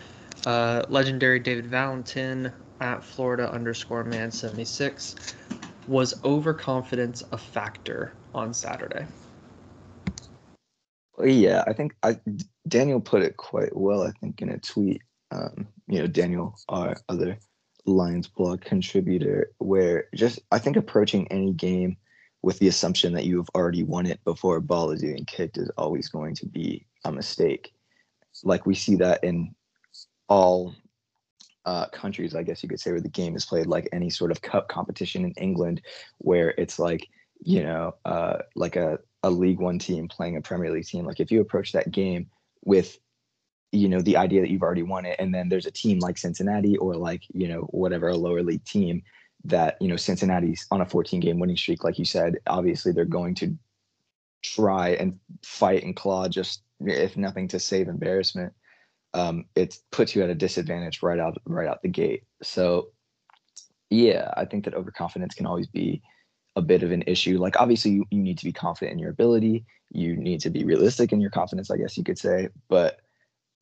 [0.47, 5.15] Uh, legendary David Valentin at Florida underscore man seventy six
[5.87, 9.07] was overconfidence a factor on Saturday?
[11.25, 12.19] Yeah, I think I
[12.69, 14.03] Daniel put it quite well.
[14.03, 17.39] I think in a tweet, um, you know, Daniel, our other
[17.87, 21.97] Lions blog contributor, where just I think approaching any game
[22.43, 25.59] with the assumption that you have already won it before a ball is even kicked
[25.59, 27.73] is always going to be a mistake.
[28.45, 29.55] Like we see that in
[30.29, 30.75] all
[31.69, 34.31] uh, countries, I guess you could say, where the game is played, like any sort
[34.31, 35.83] of cup competition in England,
[36.17, 37.07] where it's like,
[37.41, 41.05] you know, uh, like a, a League One team playing a Premier League team.
[41.05, 42.31] Like if you approach that game
[42.65, 42.99] with,
[43.71, 46.17] you know, the idea that you've already won it, and then there's a team like
[46.17, 49.03] Cincinnati or like, you know, whatever, a lower league team
[49.45, 53.05] that, you know, Cincinnati's on a 14 game winning streak, like you said, obviously they're
[53.05, 53.55] going to
[54.43, 58.55] try and fight and claw just, if nothing, to save embarrassment
[59.15, 62.25] um, it puts you at a disadvantage right out right out the gate.
[62.43, 62.91] So
[63.91, 66.03] yeah, I think that overconfidence can always be
[66.57, 67.39] a bit of an issue.
[67.39, 69.65] Like obviously you, you need to be confident in your ability.
[69.91, 72.49] You need to be realistic in your confidence, I guess you could say.
[72.69, 73.01] But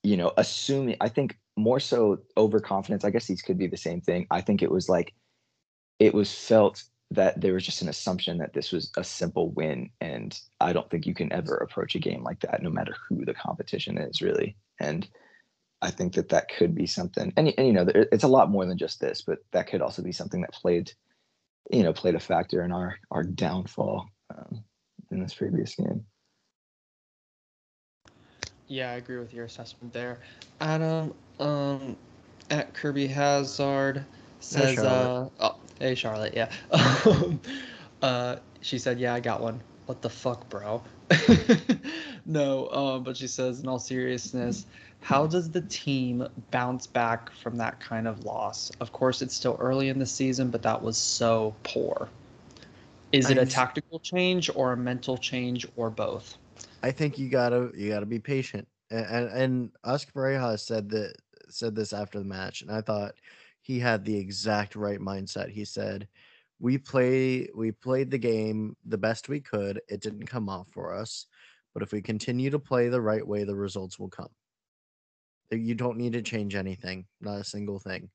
[0.03, 4.01] you know, assuming I think more so overconfidence, I guess these could be the same
[4.01, 4.27] thing.
[4.31, 5.15] I think it was like
[5.99, 9.91] it was felt that there was just an assumption that this was a simple win.
[10.01, 13.25] And I don't think you can ever approach a game like that, no matter who
[13.25, 14.57] the competition is, really.
[14.81, 15.09] And
[15.83, 18.65] I think that that could be something, and, and you know, it's a lot more
[18.65, 20.93] than just this, but that could also be something that played,
[21.71, 24.65] you know, played a factor in our our downfall um,
[25.11, 26.07] in this previous game.
[28.69, 30.19] Yeah, I agree with your assessment there,
[30.61, 31.15] Adam.
[31.39, 31.97] Um,
[32.51, 34.05] at Kirby Hazard
[34.41, 36.51] says, hey, uh, oh, hey Charlotte, yeah.
[38.03, 39.61] uh, she said, yeah, I got one.
[39.87, 40.83] What the fuck, bro?
[42.27, 44.67] no, um, but she says, in all seriousness,
[45.01, 48.71] how does the team bounce back from that kind of loss?
[48.81, 52.09] Of course, it's still early in the season, but that was so poor.
[53.13, 56.39] Is it a tactical change or a mental change or both?
[56.83, 58.67] I think you gotta you gotta be patient.
[58.91, 61.15] And and, and Pareja said that
[61.49, 63.15] said this after the match, and I thought
[63.63, 65.51] he had the exact right mindset.
[65.51, 66.09] He said,
[66.59, 69.81] "We play we played the game the best we could.
[69.89, 71.27] It didn't come off for us,
[71.75, 74.31] but if we continue to play the right way, the results will come."
[75.51, 78.11] You don't need to change anything, not a single thing.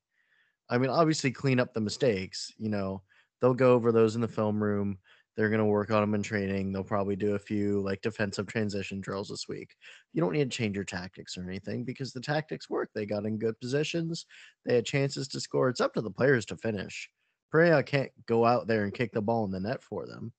[0.68, 2.52] I mean, obviously, clean up the mistakes.
[2.58, 3.02] You know,
[3.40, 4.98] they'll go over those in the film room.
[5.36, 6.72] They're going to work on them in training.
[6.72, 9.74] They'll probably do a few like defensive transition drills this week.
[10.12, 12.90] You don't need to change your tactics or anything because the tactics work.
[12.94, 14.26] They got in good positions.
[14.66, 15.70] They had chances to score.
[15.70, 17.08] It's up to the players to finish.
[17.52, 20.32] Pareja can't go out there and kick the ball in the net for them.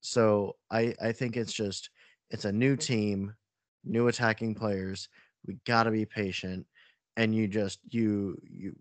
[0.00, 1.90] So I I think it's just
[2.30, 3.34] it's a new team,
[3.84, 5.08] new attacking players
[5.46, 6.66] we got to be patient
[7.16, 8.74] and you just you you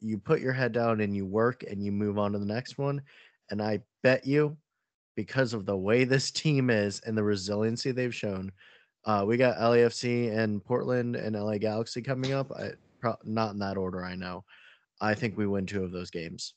[0.00, 2.78] you put your head down and you work and you move on to the next
[2.78, 3.00] one
[3.50, 4.56] and i bet you
[5.16, 8.50] because of the way this team is and the resiliency they've shown
[9.04, 12.52] uh, we got LAFC and Portland and LA Galaxy coming up.
[12.52, 14.44] I, pro- not in that order, I know.
[15.00, 16.54] I think we win two of those games.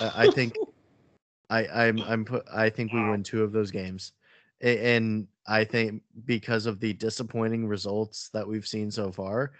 [0.00, 0.54] I, I think
[1.50, 4.12] I I'm I'm put I think we win two of those games
[4.60, 9.52] and I think because of the disappointing results that we've seen so far,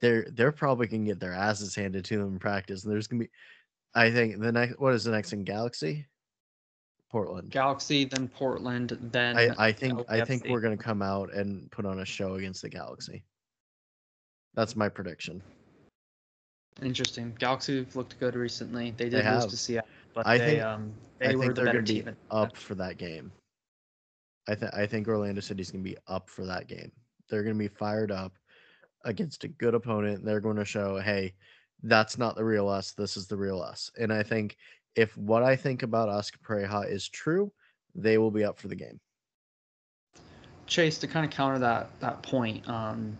[0.00, 2.84] they're they're probably gonna get their asses handed to them in practice.
[2.84, 3.30] And there's gonna be,
[3.94, 6.06] I think the next what is the next in Galaxy?
[7.10, 7.50] Portland.
[7.50, 10.04] Galaxy, then Portland, then I, I think LFC.
[10.08, 13.24] I think we're gonna come out and put on a show against the Galaxy.
[14.54, 15.42] That's my prediction.
[16.82, 17.34] Interesting.
[17.38, 18.92] Galaxy looked good recently.
[18.96, 21.54] They did they lose to Seattle, but I they think, um they I were think
[21.54, 22.16] the they're better gonna be team.
[22.30, 23.30] up for that game.
[24.48, 26.92] I think I think Orlando City's gonna be up for that game.
[27.28, 28.32] They're gonna be fired up
[29.04, 30.24] against a good opponent.
[30.24, 31.34] They're going to show, hey,
[31.82, 32.92] that's not the real us.
[32.92, 33.90] This is the real us.
[33.98, 34.56] And I think
[34.96, 37.52] if what I think about Oscar Pareja is true,
[37.94, 39.00] they will be up for the game.
[40.66, 43.16] Chase, to kind of counter that that point, um,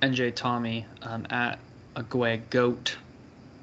[0.00, 1.58] NJ Tommy um, at
[1.94, 2.96] Ague Goat,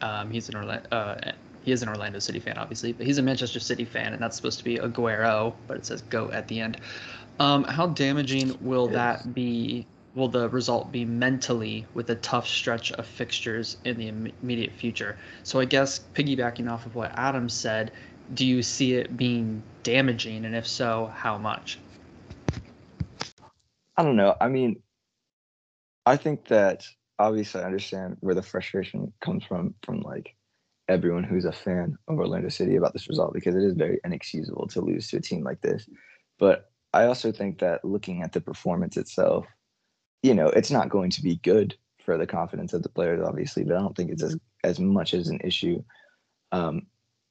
[0.02, 1.32] um, he's an Orlando, uh,
[1.70, 4.36] he is an Orlando City fan, obviously, but he's a Manchester City fan, and that's
[4.36, 6.78] supposed to be Aguero, but it says "go" at the end.
[7.39, 9.86] Um, how damaging will that be?
[10.15, 15.15] Will the result be mentally with a tough stretch of fixtures in the immediate future?
[15.43, 17.91] So I guess piggybacking off of what Adam said,
[18.34, 21.78] do you see it being damaging, and if so, how much?
[23.95, 24.36] I don't know.
[24.41, 24.82] I mean,
[26.07, 26.84] I think that
[27.20, 30.36] obviously I understand where the frustration comes from from like
[30.89, 34.67] everyone who's a fan of Orlando City about this result because it is very inexcusable
[34.67, 35.87] to lose to a team like this.
[36.39, 39.45] But I also think that looking at the performance itself,
[40.23, 43.63] you know, it's not going to be good for the confidence of the players, obviously,
[43.63, 45.81] but I don't think it's as as much as an issue
[46.51, 46.87] um,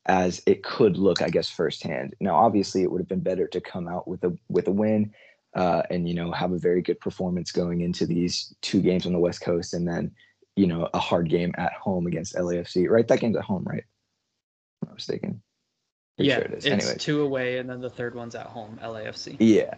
[0.06, 2.14] as it could look, I guess, firsthand.
[2.20, 5.12] Now, obviously, it would have been better to come out with a with a win
[5.54, 9.12] uh, and you know have a very good performance going into these two games on
[9.12, 10.12] the West Coast, and then
[10.59, 12.88] you know a hard game at home against LAFC.
[12.88, 13.84] Right, that game's at home, right?
[14.82, 15.40] I'm not mistaken.
[16.16, 16.66] Pretty yeah, sure it is.
[16.66, 16.96] it's anyway.
[16.98, 19.36] two away, and then the third one's at home, LAFC.
[19.38, 19.74] Yeah,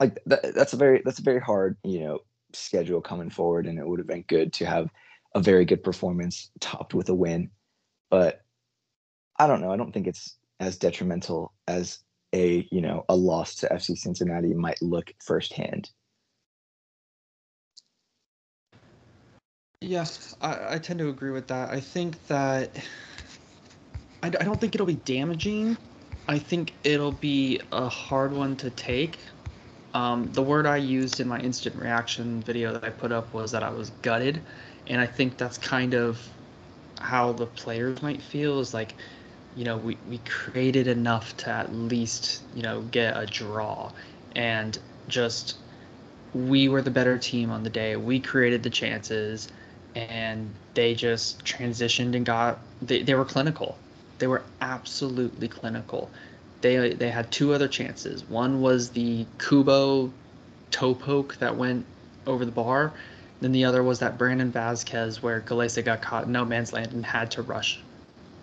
[0.00, 2.20] like that, that's a very that's a very hard you know
[2.54, 4.90] schedule coming forward, and it would have been good to have
[5.34, 7.50] a very good performance topped with a win.
[8.08, 8.42] But
[9.38, 9.70] I don't know.
[9.70, 11.98] I don't think it's as detrimental as
[12.32, 15.90] a you know a loss to FC Cincinnati might look firsthand.
[19.82, 20.04] Yeah,
[20.42, 21.70] I, I tend to agree with that.
[21.70, 22.76] I think that
[24.22, 25.76] I, I don't think it'll be damaging.
[26.28, 29.18] I think it'll be a hard one to take.
[29.94, 33.50] Um, the word I used in my instant reaction video that I put up was
[33.52, 34.42] that I was gutted,
[34.86, 36.28] and I think that's kind of
[37.00, 38.60] how the players might feel.
[38.60, 38.94] Is like
[39.56, 43.90] you know, we, we created enough to at least, you know, get a draw.
[44.36, 44.78] And
[45.08, 45.56] just,
[46.34, 47.96] we were the better team on the day.
[47.96, 49.48] We created the chances,
[49.94, 53.76] and they just transitioned and got, they, they were clinical.
[54.18, 56.10] They were absolutely clinical.
[56.60, 58.24] They, they had two other chances.
[58.28, 60.12] One was the Kubo
[60.70, 61.86] toe poke that went
[62.26, 62.92] over the bar.
[63.40, 66.92] Then the other was that Brandon Vazquez where Gallese got caught in no man's land
[66.92, 67.80] and had to rush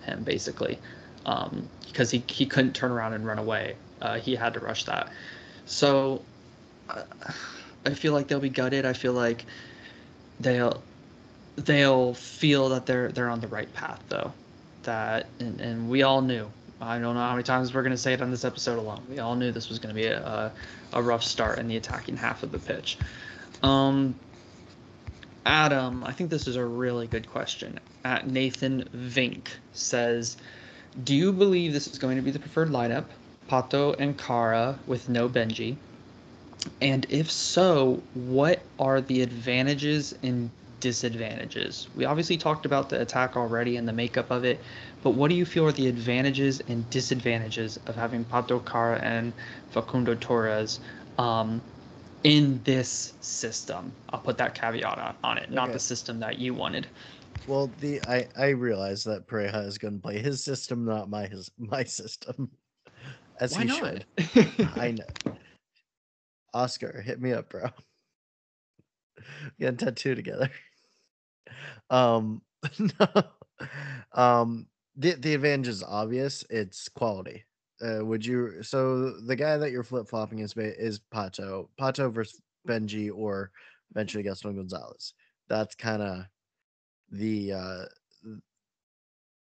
[0.04, 0.80] him basically
[1.26, 3.76] um, because he, he couldn't turn around and run away.
[4.02, 5.12] Uh, he had to rush that.
[5.66, 6.24] So
[6.90, 7.04] uh,
[7.86, 8.86] I feel like they'll be gutted.
[8.86, 9.46] I feel like
[10.40, 10.82] they'll
[11.58, 14.32] they'll feel that they're they're on the right path though.
[14.84, 16.50] That and, and we all knew.
[16.80, 19.04] I don't know how many times we're gonna say it on this episode alone.
[19.10, 20.52] We all knew this was gonna be a,
[20.94, 22.98] a, rough start in the attacking half of the pitch.
[23.64, 24.16] Um,
[25.46, 27.80] Adam, I think this is a really good question.
[28.06, 30.38] At Nathan Vink says,
[31.04, 33.06] do you believe this is going to be the preferred lineup?
[33.50, 35.78] Pato and Kara with no Benji?
[36.82, 40.50] And if so, what are the advantages and
[40.80, 41.88] disadvantages?
[41.96, 44.60] We obviously talked about the attack already and the makeup of it,
[45.04, 49.34] but what do you feel are the advantages and disadvantages of having Pato Kara and
[49.72, 50.80] Facundo Torres
[51.18, 51.62] um,
[52.24, 53.92] in this system?
[54.10, 55.54] I'll put that caveat on, it, okay.
[55.54, 56.88] not the system that you wanted.
[57.48, 61.28] Well, the I I realize that Pareja is going to play his system, not my
[61.28, 62.52] his my system,
[63.40, 63.80] as Why he not?
[63.80, 64.06] should.
[64.76, 65.38] I know.
[66.54, 67.70] Oscar, hit me up, bro.
[69.58, 70.50] We got a tattoo together.
[71.90, 72.42] Um,
[72.80, 73.24] no.
[74.12, 74.68] Um,
[74.98, 76.44] the the advantage is obvious.
[76.50, 77.46] It's quality.
[77.82, 78.62] Uh, would you?
[78.62, 83.52] So the guy that you're flip flopping is is Pato, Pato versus Benji, or
[83.92, 85.14] eventually Gaston Gonzalez.
[85.48, 86.26] That's kind of
[87.12, 87.86] the uh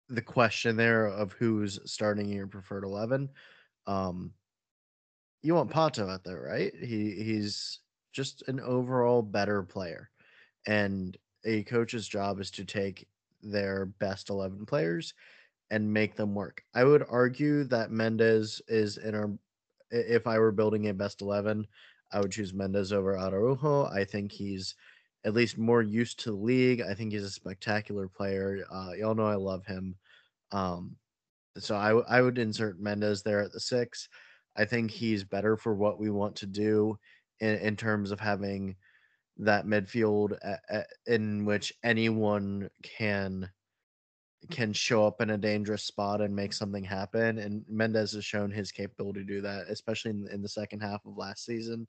[0.09, 3.29] the question there of who's starting your preferred 11
[3.87, 4.31] um
[5.41, 7.79] you want pato out there right he he's
[8.17, 10.09] just an overall better player
[10.65, 13.07] and a coach's job is to take
[13.43, 15.13] their best 11 players
[15.69, 19.31] and make them work i would argue that mendez is in our
[19.91, 21.65] if i were building a best 11
[22.11, 24.73] i would choose mendez over araujo i think he's
[25.27, 26.81] at least more used to the league.
[26.81, 28.65] I think he's a spectacular player.
[28.71, 29.95] Uh, y'all know I love him.
[30.53, 30.95] Um,
[31.57, 34.07] so I, would insert Mendez there at the six.
[34.55, 36.97] I think he's better for what we want to do
[37.39, 38.75] in, in terms of having
[39.37, 43.49] that midfield a, a, in which anyone can
[44.51, 47.39] can show up in a dangerous spot and make something happen.
[47.39, 51.05] And Mendez has shown his capability to do that, especially in, in the second half
[51.05, 51.87] of last season.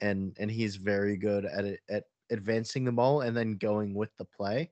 [0.00, 4.10] And and he's very good at it at advancing the ball and then going with
[4.16, 4.70] the play.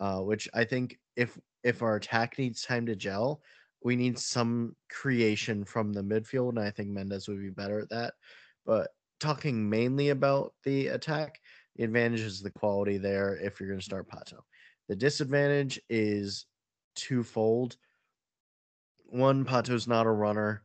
[0.00, 3.40] Uh, which I think if if our attack needs time to gel,
[3.84, 7.90] we need some creation from the midfield, and I think Mendez would be better at
[7.90, 8.14] that.
[8.66, 8.90] But
[9.22, 11.40] talking mainly about the attack,
[11.76, 14.40] the advantage is the quality there if you're going to start Pato.
[14.88, 16.46] The disadvantage is
[16.96, 17.76] twofold.
[19.06, 20.64] One, Pato's not a runner,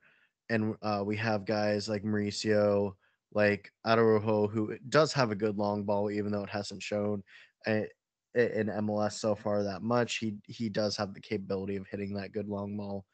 [0.50, 2.94] and uh, we have guys like Mauricio
[3.34, 7.24] like Araujo, who does have a good long ball, even though it hasn't shown
[7.66, 7.88] in
[8.36, 10.18] MLS so far that much.
[10.18, 13.06] He he does have the capability of hitting that good long ball.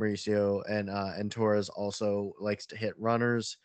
[0.00, 3.56] Mauricio and uh, and Torres also likes to hit runners.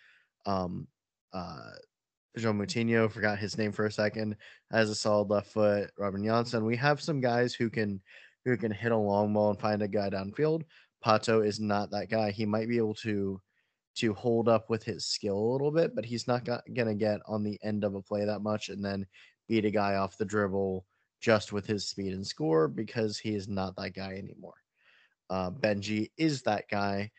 [0.46, 0.88] Um,
[1.34, 1.72] uh,
[2.38, 4.36] João Moutinho, forgot his name for a second,
[4.72, 5.92] has a solid left foot.
[5.98, 6.66] Robin Jansson.
[6.66, 8.02] We have some guys who can
[8.46, 10.64] who can hit a long ball and find a guy downfield.
[11.06, 12.32] Pato is not that guy.
[12.32, 13.40] He might be able to
[13.96, 17.44] to hold up with his skill a little bit, but he's not to get on
[17.44, 19.06] the end of a play that much and then
[19.48, 20.86] beat a guy off the dribble
[21.22, 24.56] just with his speed and score because he is not that guy anymore.
[25.30, 27.12] Uh, Benji is that guy.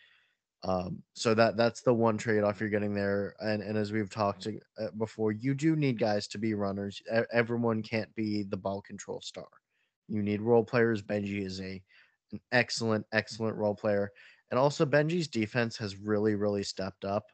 [0.65, 3.35] Um, so that that's the one trade-off you're getting there.
[3.41, 7.03] And and as we've talked uh, before, you do need guys to be runners.
[7.33, 9.49] Everyone can't be the ball control star.
[10.09, 11.03] You need role players.
[11.03, 11.83] Benji is a
[12.33, 14.11] an excellent, excellent role player.
[14.51, 17.25] And also Benji's defense has really, really stepped up.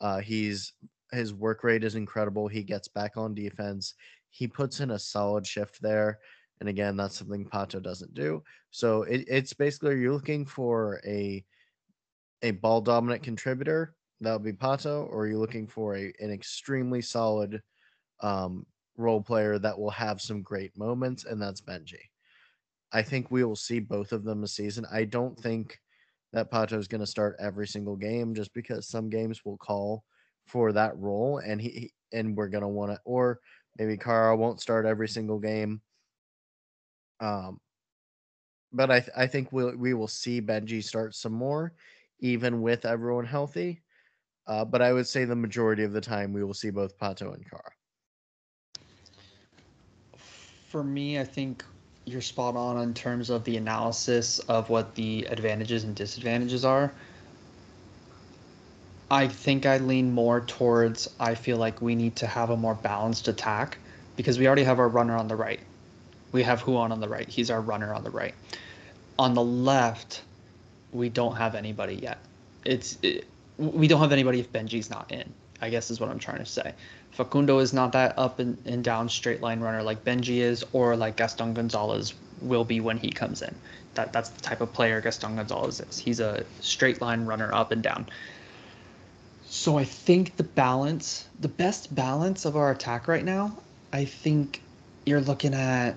[0.00, 0.74] Uh, he's
[1.12, 2.46] his work rate is incredible.
[2.46, 3.94] He gets back on defense.
[4.30, 6.18] He puts in a solid shift there.
[6.60, 8.42] And again, that's something Pato doesn't do.
[8.70, 11.44] So it, it's basically you're looking for a
[12.42, 16.30] a ball dominant contributor, that would be Pato, or are you're looking for a an
[16.30, 17.62] extremely solid
[18.20, 18.66] um,
[18.96, 22.00] role player that will have some great moments, and that's Benji.
[22.92, 24.86] I think we will see both of them a season.
[24.90, 25.78] I don't think
[26.32, 30.04] that Pato is going to start every single game just because some games will call
[30.46, 33.40] for that role, and he and we're going to want to, or
[33.78, 35.80] maybe Kara won't start every single game.
[37.20, 37.60] Um,
[38.72, 41.72] but I th- I think we'll we will see Benji start some more,
[42.20, 43.82] even with everyone healthy.
[44.46, 47.34] Uh, but I would say the majority of the time we will see both Pato
[47.34, 47.72] and Kara.
[50.68, 51.64] For me, I think
[52.04, 56.92] you're spot on in terms of the analysis of what the advantages and disadvantages are.
[59.10, 62.74] I think I lean more towards I feel like we need to have a more
[62.74, 63.78] balanced attack
[64.16, 65.60] because we already have our runner on the right.
[66.32, 67.28] We have Ruan on the right.
[67.28, 68.34] He's our runner on the right.
[69.18, 70.22] On the left,
[70.96, 72.18] we don't have anybody yet.
[72.64, 73.26] It's it,
[73.58, 75.32] we don't have anybody if Benji's not in.
[75.60, 76.74] I guess is what I'm trying to say.
[77.12, 80.96] Facundo is not that up and, and down straight line runner like Benji is, or
[80.96, 83.54] like Gaston Gonzalez will be when he comes in.
[83.94, 85.98] That that's the type of player Gaston Gonzalez is.
[85.98, 88.06] He's a straight line runner up and down.
[89.46, 93.56] So I think the balance, the best balance of our attack right now,
[93.92, 94.60] I think
[95.06, 95.94] you're looking at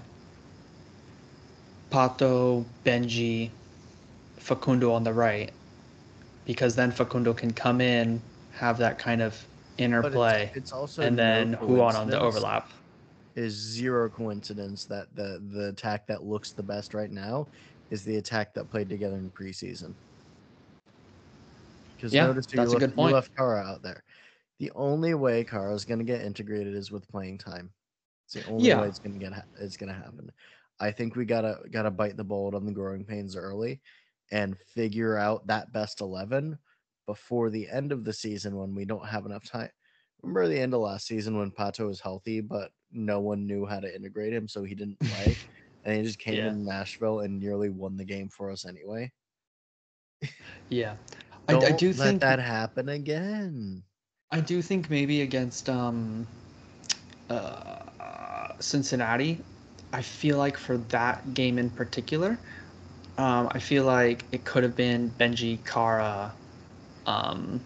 [1.92, 3.50] Pato, Benji,
[4.40, 5.52] Facundo on the right,
[6.46, 8.22] because then Facundo can come in,
[8.54, 9.38] have that kind of
[9.78, 10.46] interplay.
[10.48, 12.70] It's, it's, also and then no Ruan on the overlap.
[13.36, 17.48] Is zero coincidence that the the attack that looks the best right now
[17.90, 19.94] is the attack that played together in preseason.
[21.96, 23.10] Because yeah, notice that's you left, a good point.
[23.10, 24.04] You left Kara out there.
[24.60, 27.70] The only way Kara is going to get integrated is with playing time.
[28.26, 28.82] It's the only yeah.
[28.82, 30.32] way it's going to get it's going to happen.
[30.80, 33.82] I think we gotta gotta bite the bullet on the growing pains early,
[34.32, 36.58] and figure out that best eleven
[37.06, 39.70] before the end of the season when we don't have enough time.
[40.22, 43.80] Remember the end of last season when Pato was healthy, but no one knew how
[43.80, 45.40] to integrate him, so he didn't play,
[45.84, 46.48] and he just came Yeah.
[46.48, 49.12] in Nashville and nearly won the game for us anyway.
[50.70, 50.96] Yeah,
[51.48, 53.84] I, I do let think that happen again.
[54.32, 56.28] I do think maybe against um,
[57.30, 59.40] uh, Cincinnati,
[59.94, 62.38] I feel like for that game in particular,
[63.20, 66.38] um, I feel like it could have been Benji, Kara,
[67.06, 67.66] um,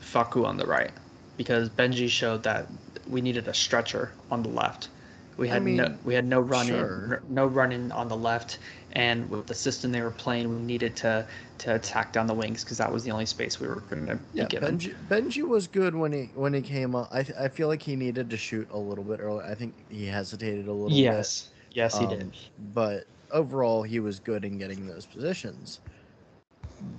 [0.00, 0.92] Faku on the right,
[1.36, 2.68] because Benji showed that
[3.06, 4.90] we needed a stretcher on the left.
[5.36, 7.22] We I had no we had no run sure.
[7.28, 8.58] in no run in on the left,
[8.92, 11.28] and with the system they were playing, we needed to
[11.58, 14.18] to attack down the wings because that was the only space we were going to
[14.36, 14.78] be given.
[14.78, 17.08] Benji, Benji was good when he when he came up.
[17.12, 19.44] I I feel like he needed to shoot a little bit early.
[19.44, 21.00] I think he hesitated a little bit.
[21.04, 22.32] Yes, yes, he Um, did.
[22.58, 25.80] But overall, he was good in getting those positions.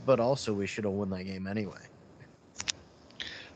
[0.05, 1.79] But also, we should have won that game anyway.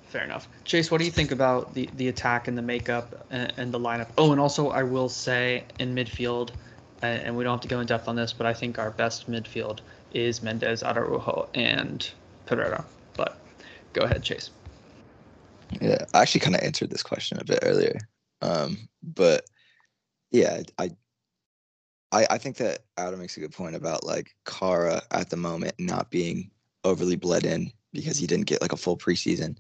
[0.08, 0.48] Fair enough.
[0.64, 3.80] Chase, what do you think about the, the attack and the makeup and, and the
[3.80, 4.08] lineup?
[4.18, 6.52] Oh, and also I will say in midfield,
[7.02, 8.92] and, and we don't have to go in depth on this, but I think our
[8.92, 9.80] best midfield
[10.14, 12.10] is Mendez, Araujo, and
[12.46, 12.86] Pereira.
[13.18, 13.38] But
[13.94, 14.52] go ahead, Chase.
[15.82, 18.00] Yeah, I actually kind of answered this question a bit earlier.
[18.42, 19.46] Um, but
[20.32, 20.92] yeah, I, I
[22.12, 26.10] I think that Adam makes a good point about like Kara at the moment not
[26.12, 26.50] being
[26.86, 29.58] overly bled in because he didn't get like a full preseason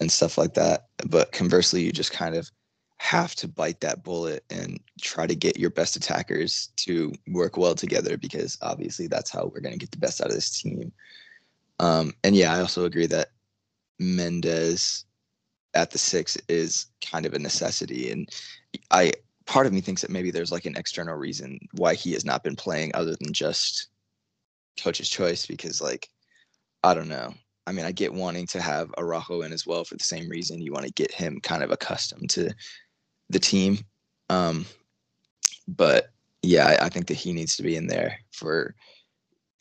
[0.00, 0.86] and stuff like that.
[1.06, 2.50] But conversely, you just kind of
[2.98, 7.74] have to bite that bullet and try to get your best attackers to work well
[7.74, 10.92] together because obviously that's how we're going to get the best out of this team.
[11.80, 13.28] Um, and yeah, I also agree that
[13.98, 15.04] Mendez
[15.74, 18.10] at the six is kind of a necessity.
[18.10, 18.28] And
[18.90, 19.12] I
[19.48, 22.44] part of me thinks that maybe there's like an external reason why he has not
[22.44, 23.88] been playing other than just
[24.78, 26.08] coach's choice because like
[26.84, 27.34] I don't know.
[27.66, 30.60] I mean, I get wanting to have Araujo in as well for the same reason.
[30.60, 32.50] You want to get him kind of accustomed to
[33.30, 33.78] the team.
[34.30, 34.64] Um,
[35.66, 36.10] but
[36.42, 38.74] yeah, I, I think that he needs to be in there for,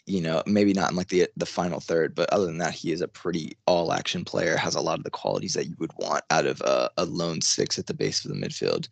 [0.06, 2.92] you know, maybe not in like the the final third, but other than that, he
[2.92, 4.58] is a pretty all action player.
[4.58, 7.42] Has a lot of the qualities that you would want out of a, a lone
[7.42, 8.90] six at the base of the midfield.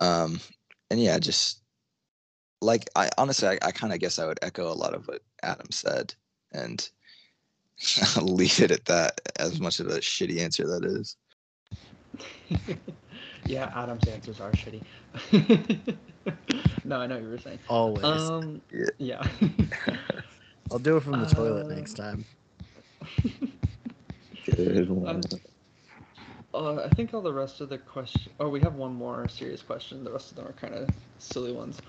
[0.00, 0.40] Um,
[0.90, 1.62] and yeah, just
[2.60, 5.22] like I honestly, I, I kind of guess I would echo a lot of what
[5.42, 6.14] Adam said,
[6.52, 6.88] and
[8.16, 9.20] I'll leave it at that.
[9.38, 11.16] As much of a shitty answer that is.
[13.46, 14.82] yeah, Adam's answers are shitty.
[16.84, 17.58] no, I know what you were saying.
[17.68, 18.04] Always.
[18.04, 18.86] Um, Yeah.
[18.98, 19.26] yeah.
[20.70, 22.24] I'll do it from the toilet uh, next time.
[24.44, 25.16] Good one.
[25.16, 25.22] Um,
[26.52, 28.32] Uh, I think all the rest of the question.
[28.40, 30.02] Oh, we have one more serious question.
[30.02, 31.80] The rest of them are kind of silly ones.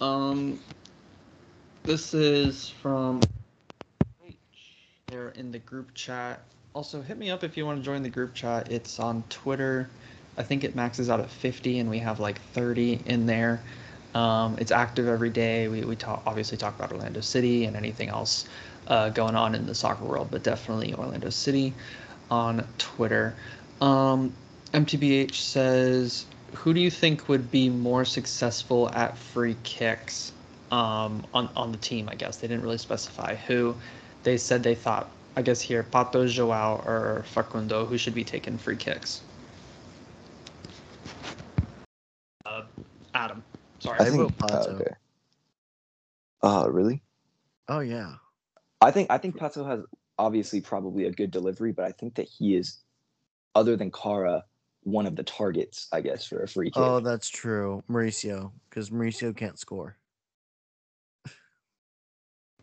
[0.00, 0.60] Um,
[1.84, 3.20] this is from.
[4.26, 4.36] H
[5.08, 6.40] they're in the group chat.
[6.74, 8.70] Also, hit me up if you want to join the group chat.
[8.70, 9.88] It's on Twitter.
[10.36, 13.62] I think it maxes out at 50, and we have like 30 in there.
[14.14, 15.68] Um, it's active every day.
[15.68, 18.46] We, we talk obviously talk about Orlando City and anything else
[18.86, 21.72] uh, going on in the soccer world, but definitely Orlando City
[22.30, 23.34] on Twitter.
[23.80, 24.32] Um,
[24.72, 30.32] MTBH says, "Who do you think would be more successful at free kicks
[30.70, 33.74] um, on on the team?" I guess they didn't really specify who.
[34.22, 38.56] They said they thought, I guess here, Pato, Joao, or Facundo, who should be taking
[38.56, 39.20] free kicks.
[42.46, 42.62] Uh,
[43.14, 43.42] Adam,
[43.80, 44.00] sorry.
[44.00, 44.42] I I vote think.
[44.42, 44.68] uh, Pato.
[44.80, 44.94] okay.
[46.42, 47.02] Uh, really?
[47.68, 48.14] Oh yeah.
[48.80, 49.80] I think I think Pato has
[50.18, 52.78] obviously probably a good delivery, but I think that he is,
[53.54, 54.44] other than Kara,
[54.82, 56.82] one of the targets, I guess, for a free kick.
[56.82, 57.82] Oh, that's true.
[57.90, 59.96] Mauricio, because Mauricio can't score.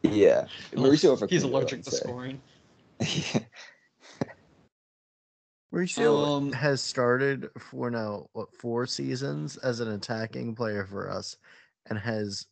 [0.03, 1.19] yeah, Mauricio.
[1.29, 1.97] He's Facundo, allergic to say.
[1.97, 2.41] scoring.
[5.73, 11.37] Mauricio Um, has started for now what four seasons as an attacking player for us,
[11.89, 12.45] and has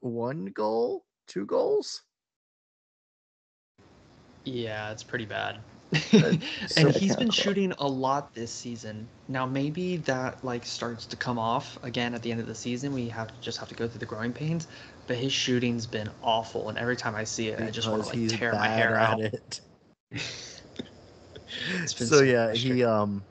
[0.00, 2.02] one goal, two goals.
[4.44, 5.58] Yeah, it's pretty bad.
[6.76, 9.10] and he's been shooting a lot this season.
[9.28, 12.92] Now maybe that like starts to come off again at the end of the season.
[12.92, 14.68] We have to just have to go through the growing pains.
[15.06, 18.08] But his shooting's been awful, and every time I see it, I just want to
[18.08, 19.22] like tear my hair out.
[19.32, 19.60] it.
[21.96, 23.26] So so yeah, he um.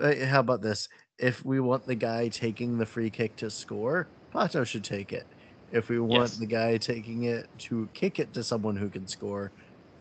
[0.00, 0.88] uh, How about this?
[1.18, 5.26] If we want the guy taking the free kick to score, Pato should take it.
[5.70, 6.40] If we want Yes.
[6.40, 9.52] the guy taking it to kick it to someone who can score,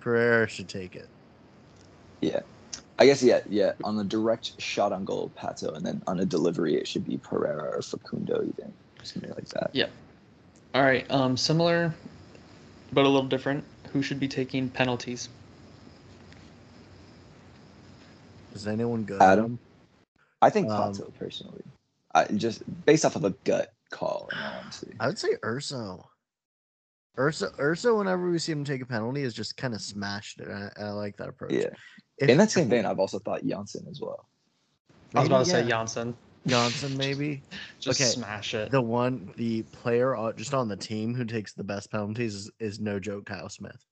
[0.01, 1.09] Pereira should take it.
[2.23, 2.39] Yeah.
[2.99, 3.73] I guess yeah, yeah.
[3.83, 7.17] On the direct shot on goal, Pato, and then on a delivery, it should be
[7.17, 9.71] Pereira or Facundo, even something like that.
[9.73, 9.87] Yeah.
[10.73, 11.05] All right.
[11.11, 11.93] Um, similar,
[12.93, 13.65] but a little different.
[13.91, 15.27] Who should be taking penalties?
[18.55, 19.21] Is anyone good?
[19.21, 19.43] at Adam?
[19.43, 19.59] them?
[20.41, 21.63] I think Um, Pato personally,
[22.13, 24.29] I just based off of a gut call.
[24.31, 24.93] In all honesty.
[24.99, 26.07] I would say Urso.
[27.17, 30.47] Urso, Ursa, Whenever we see him take a penalty, is just kind of smashed it.
[30.47, 31.51] and I, I like that approach.
[31.53, 31.69] Yeah.
[32.17, 34.27] If- In that same we- vein, I've also thought Jansson as well.
[35.15, 36.15] I was about to say yeah, Jansson.
[36.47, 37.41] Johnson, maybe
[37.79, 38.71] Just Okay, smash it.
[38.71, 42.79] the one, the player just on the team who takes the best penalties is, is
[42.79, 43.85] no joke Kyle Smith,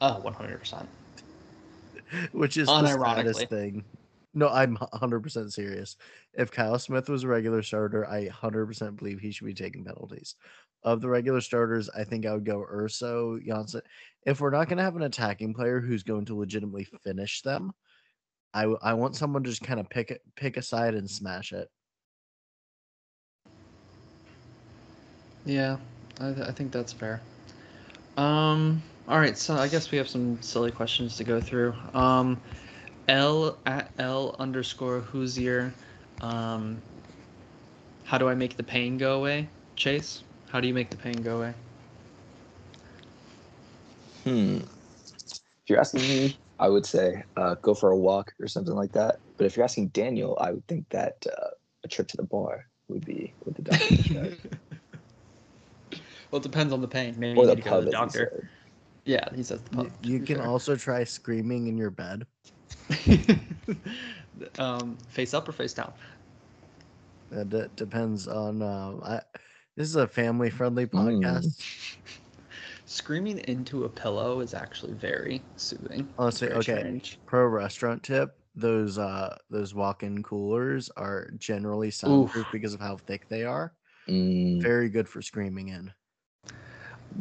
[0.00, 0.86] Oh, 100%.
[2.32, 3.14] which is the Unironically.
[3.16, 3.84] saddest thing.
[4.32, 5.96] No, I'm 100% serious.
[6.34, 10.36] If Kyle Smith was a regular starter, I 100% believe he should be taking penalties.
[10.82, 13.82] Of the regular starters, I think I would go Urso, Jansson.
[14.24, 17.72] If we're not going to have an attacking player who's going to legitimately finish them,
[18.54, 21.52] I, I want someone to just kind of pick it, pick a side and smash
[21.52, 21.68] it.
[25.44, 25.76] Yeah,
[26.20, 27.20] I, th- I think that's fair.
[28.16, 31.74] Um, all right, so I guess we have some silly questions to go through.
[31.94, 32.40] Um,
[33.10, 35.72] L at L underscore Hoosier.
[36.20, 36.80] Um,
[38.04, 39.48] how do I make the pain go away?
[39.74, 41.54] Chase, how do you make the pain go away?
[44.24, 44.58] Hmm.
[44.58, 48.92] If you're asking me, I would say uh, go for a walk or something like
[48.92, 49.16] that.
[49.36, 51.50] But if you're asking Daniel, I would think that uh,
[51.82, 54.36] a trip to the bar would be what the doctor prescribed.
[56.30, 57.14] well, it depends on the pain.
[57.18, 59.62] Maybe or you the need to go to pub, the as he Yeah, he says
[59.62, 60.02] the You, pub.
[60.02, 60.46] to you can fair.
[60.46, 62.26] also try screaming in your bed.
[64.58, 65.92] um, face up or face down?
[67.30, 68.62] That d- depends on.
[68.62, 69.20] Um, I,
[69.76, 71.20] this is a family-friendly Mm.
[71.22, 71.96] podcast.
[72.86, 76.08] Screaming into a pillow is actually very soothing.
[76.18, 76.78] Honestly, Very okay.
[76.80, 77.18] strange.
[77.26, 83.28] Pro restaurant tip: those uh those walk-in coolers are generally soundproof because of how thick
[83.28, 83.72] they are.
[84.08, 85.92] Mm, Very good for screaming in.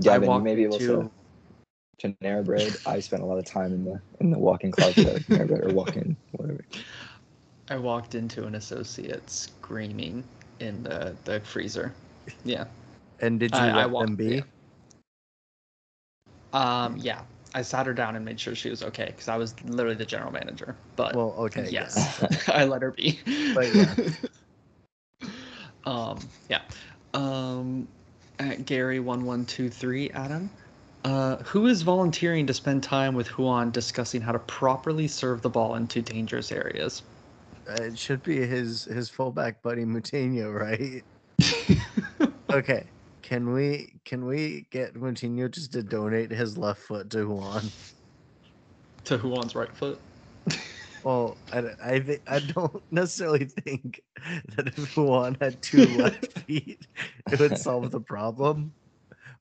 [0.02, 1.12] Gavin, you walked may be able into- to
[2.00, 2.76] Panera Bread.
[2.86, 5.66] I spent a lot of time in the in the walk-in closet at Panera Bread
[5.66, 6.64] or walk-in whatever.
[7.70, 10.24] I walked into an associate screaming
[10.60, 11.94] in the, the freezer.
[12.44, 12.66] Yeah.
[13.20, 14.44] And did you I- I let them be?
[16.54, 16.84] yeah.
[16.86, 16.98] Um.
[16.98, 17.22] Yeah.
[17.56, 20.06] I sat her down and made sure she was okay because I was literally the
[20.06, 20.76] general manager.
[20.96, 21.64] But Well, okay.
[21.64, 21.90] yeah.
[21.90, 23.20] yes, I let her be.
[23.56, 23.96] But yeah.
[25.86, 26.20] um.
[26.48, 26.62] Yeah.
[27.14, 27.88] Um.
[28.38, 30.10] At Gary one one two three.
[30.12, 30.50] Adam.
[31.06, 35.50] Uh, who is volunteering to spend time with Ruan discussing how to properly serve the
[35.50, 37.04] ball into dangerous areas?
[37.68, 41.04] Uh, It should be his his fullback buddy Moutinho, right?
[42.52, 42.90] Okay.
[43.22, 47.72] Can we can we get Moutinho just to donate his left foot to Ruan?
[49.06, 50.02] to Ruan's right foot.
[51.02, 54.02] Well, I, I, thi- I don't necessarily think
[54.58, 56.86] that if Ruan had two left feet,
[57.32, 58.74] it would solve the problem.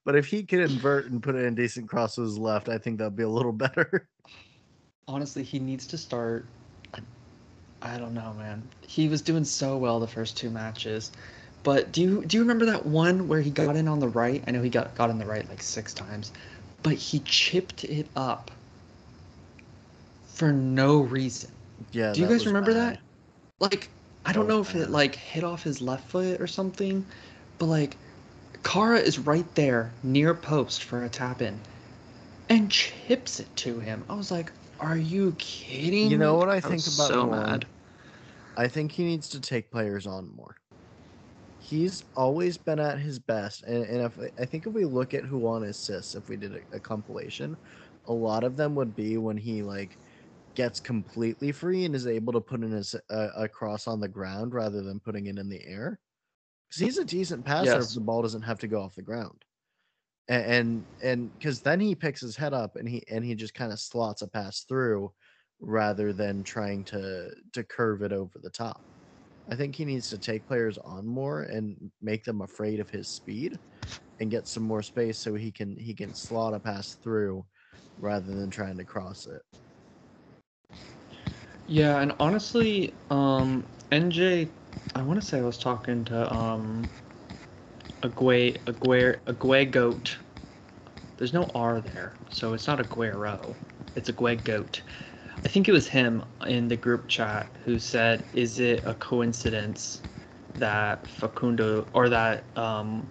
[0.08, 2.78] But if he could invert and put it in decent cross with his left, I
[2.78, 4.08] think that'd be a little better.
[5.06, 6.46] honestly, he needs to start.
[7.82, 8.62] I- don't know, man.
[8.86, 11.12] He was doing so well the first two matches,
[11.62, 14.42] but do you do you remember that one where he got in on the right?
[14.46, 16.32] I know he got got in the right like six times,
[16.82, 18.50] but he chipped it up
[20.26, 21.50] for no reason.
[21.92, 22.14] Yeah.
[22.14, 22.74] do you guys remember bad.
[22.74, 23.00] that?
[23.60, 23.88] Like,
[24.24, 27.04] I don't That know if it like hit off his left foot or something,
[27.58, 27.96] but like,
[28.64, 31.58] Kara is right there near post for a tap in,
[32.48, 34.04] and chips it to him.
[34.08, 37.60] I was like, "Are you kidding?" You know what I was think about so Ruan?
[37.60, 37.66] mad.
[38.56, 40.56] I think he needs to take players on more.
[41.60, 45.24] He's always been at his best, and, and if I think if we look at
[45.24, 47.56] who won assists, if we did a, a compilation,
[48.06, 49.98] a lot of them would be when he like
[50.56, 52.74] gets completely free and is able to put in
[53.10, 56.00] uh, a cross on the ground rather than putting it in the air.
[56.68, 57.88] Because he's a decent passer Yes.
[57.88, 59.44] if the ball doesn't have to go off the ground,
[60.28, 63.72] and and because then he picks his head up and he and he just kind
[63.72, 65.10] of slots a pass through
[65.60, 68.80] rather than trying to to curve it over the top.
[69.50, 73.08] I think he needs to take players on more and make them afraid of his
[73.08, 73.58] speed
[74.20, 77.46] and get some more space so he can he can slot a pass through
[77.98, 79.40] rather than trying to cross it.
[81.66, 84.48] Yeah, and honestly, um, NJ,
[84.94, 86.88] I want to say I was talking to um,
[88.02, 90.18] Ague, Ague, Ague Goat.
[91.16, 93.54] There's no R there, so it's not Aguero.
[93.96, 94.82] It's Ague Goat.
[95.44, 100.02] I think it was him in the group chat who said, "Is it a coincidence
[100.58, 103.08] that Facundo or that um,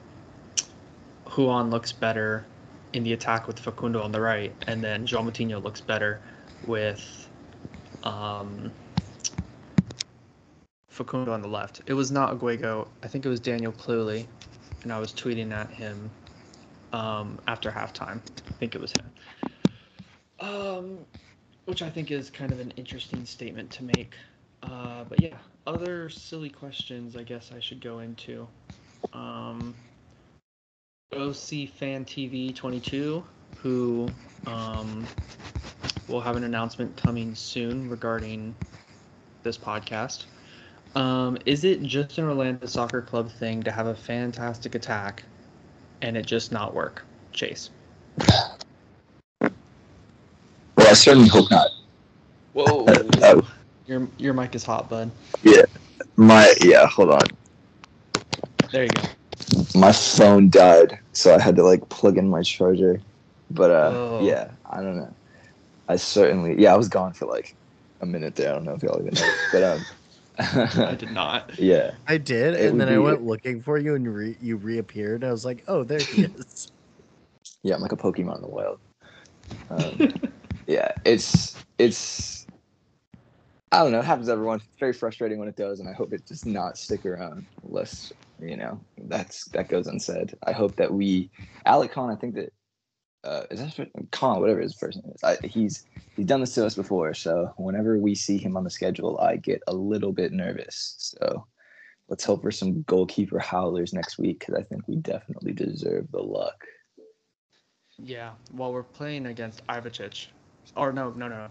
[1.38, 2.45] Ruan looks better
[2.93, 6.20] in the attack with Facundo on the right, and then João Moutinho looks better
[6.65, 7.30] with
[8.03, 8.72] um,
[10.98, 11.82] Facundo on the left.
[11.86, 12.88] It was not Aguego.
[13.04, 14.26] I think it was Daniel Cluley,
[14.84, 16.10] and I was tweeting at him
[16.91, 18.20] um, after halftime.
[18.48, 19.52] I think it was him.
[20.39, 20.98] Um,
[21.66, 24.16] which I think is kind of an interesting statement to make.
[24.64, 25.36] Uh, but yeah,
[25.68, 28.48] other silly questions I guess I should go into.
[29.14, 29.76] Um,
[31.14, 33.24] OC Fan TV 22,
[33.58, 34.10] who
[34.48, 35.06] um,
[36.08, 38.56] will have an announcement coming soon regarding
[39.43, 40.26] this podcast.
[40.98, 45.22] Um, is it just an Orlando Soccer Club thing to have a fantastic attack
[46.02, 47.06] and it just not work?
[47.34, 47.70] Chase.
[49.39, 49.52] Well,
[50.80, 51.68] I certainly hope not.
[52.54, 52.86] Whoa.
[53.22, 53.41] Uh,
[53.86, 55.12] Your your mic is hot, bud.
[55.43, 55.62] Yeah.
[56.18, 57.22] My yeah, hold on.
[58.72, 59.04] There you go.
[59.80, 63.00] My phone died, so I had to like plug in my charger.
[63.52, 64.26] But uh, Oh.
[64.26, 65.16] yeah, I don't know.
[65.88, 67.56] I certainly yeah, I was gone for like
[68.02, 68.50] a minute there.
[68.50, 69.86] I don't know if y'all even know, but um,
[70.40, 71.52] I did not.
[71.58, 74.38] yeah, I did, It and would then I went looking for you and you, re-
[74.42, 75.24] you reappeared.
[75.24, 76.72] I was like, "Oh, there he is."
[77.64, 78.80] yeah, I'm like a Pokemon in the wild.
[79.70, 80.06] Um,
[80.68, 82.48] yeah, it's it's.
[83.72, 84.00] I don't know.
[84.00, 84.58] It happens to everyone.
[84.58, 87.48] It's very frustrating when it does, and I hope it does not stick around.
[87.64, 90.36] Unless you know that's that goes unsaid.
[90.46, 91.32] I hope that we,
[91.66, 92.10] Alec Kann.
[92.12, 92.54] I think that
[93.24, 95.24] uh, is that Kann, whatever his first name is.
[95.24, 97.13] I, he's he's done this to us before.
[97.13, 100.95] So whenever we see him on the schedule, I get a little bit nervous.
[100.97, 101.45] So
[102.09, 106.22] let's hope for some goalkeeper howlers next week because I think we definitely deserve the
[106.22, 106.65] luck.
[107.97, 108.32] Yeah.
[108.51, 110.28] While we're playing against Ivicic.
[110.76, 111.47] Or no, no, no.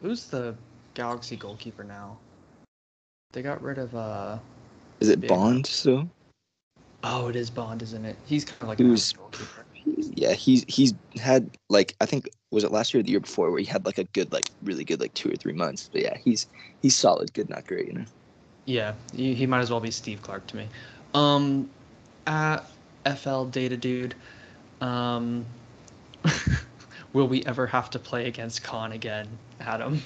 [0.00, 0.54] Who's the
[0.94, 2.18] Galaxy goalkeeper now?
[3.32, 4.38] They got rid of uh
[5.00, 6.10] Is it Bond still?
[7.04, 8.16] oh it is Bond, isn't it?
[8.26, 9.64] He's kind of like an goalkeeper.
[9.84, 13.20] He's- Yeah, he's he's had like I think was it last year or the year
[13.20, 15.88] before where he had like a good like really good like two or three months.
[15.92, 16.46] But yeah, he's
[16.82, 18.04] he's solid, good, not great, you know.
[18.64, 20.68] Yeah, he, he might as well be Steve Clark to me.
[21.14, 21.68] Um,
[22.26, 22.64] at
[23.16, 24.14] FL Data Dude,
[24.80, 25.44] um,
[27.12, 29.26] will we ever have to play against Kann again,
[29.60, 30.00] Adam?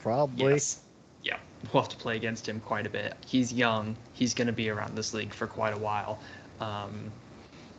[0.00, 0.52] Probably.
[0.52, 0.80] Yes.
[1.22, 1.38] Yeah,
[1.72, 3.14] we'll have to play against him quite a bit.
[3.26, 3.96] He's young.
[4.12, 6.18] He's going to be around this league for quite a while.
[6.60, 7.10] Um,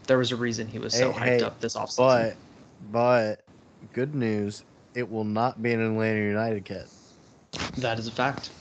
[0.06, 1.98] there was a reason he was so Hey, hyped hey, up this offseason.
[1.98, 2.38] But
[2.92, 3.42] but
[3.94, 6.88] good news, it will not be an Atlanta United kit.
[7.78, 8.52] That is a fact.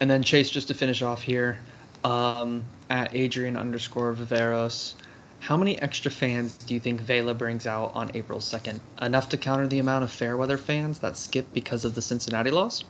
[0.00, 1.58] And then Chase, just to finish off here,
[2.04, 4.94] um, at Adrian underscore Viveros,
[5.40, 8.80] how many extra fans do you think Vela brings out on April 2nd?
[9.02, 12.84] Enough to counter the amount of Fairweather fans that skip because of the Cincinnati loss?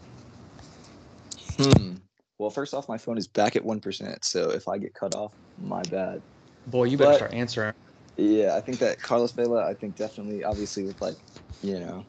[1.56, 1.96] Hmm.
[2.38, 5.14] Well, first off, my phone is back at one percent, so if I get cut
[5.14, 6.22] off, my bad.
[6.70, 7.74] Boy, you better But- start answering.
[8.16, 11.16] Yeah, I think that Carlos Vela, I think definitely, obviously, with like,
[11.62, 12.04] you know,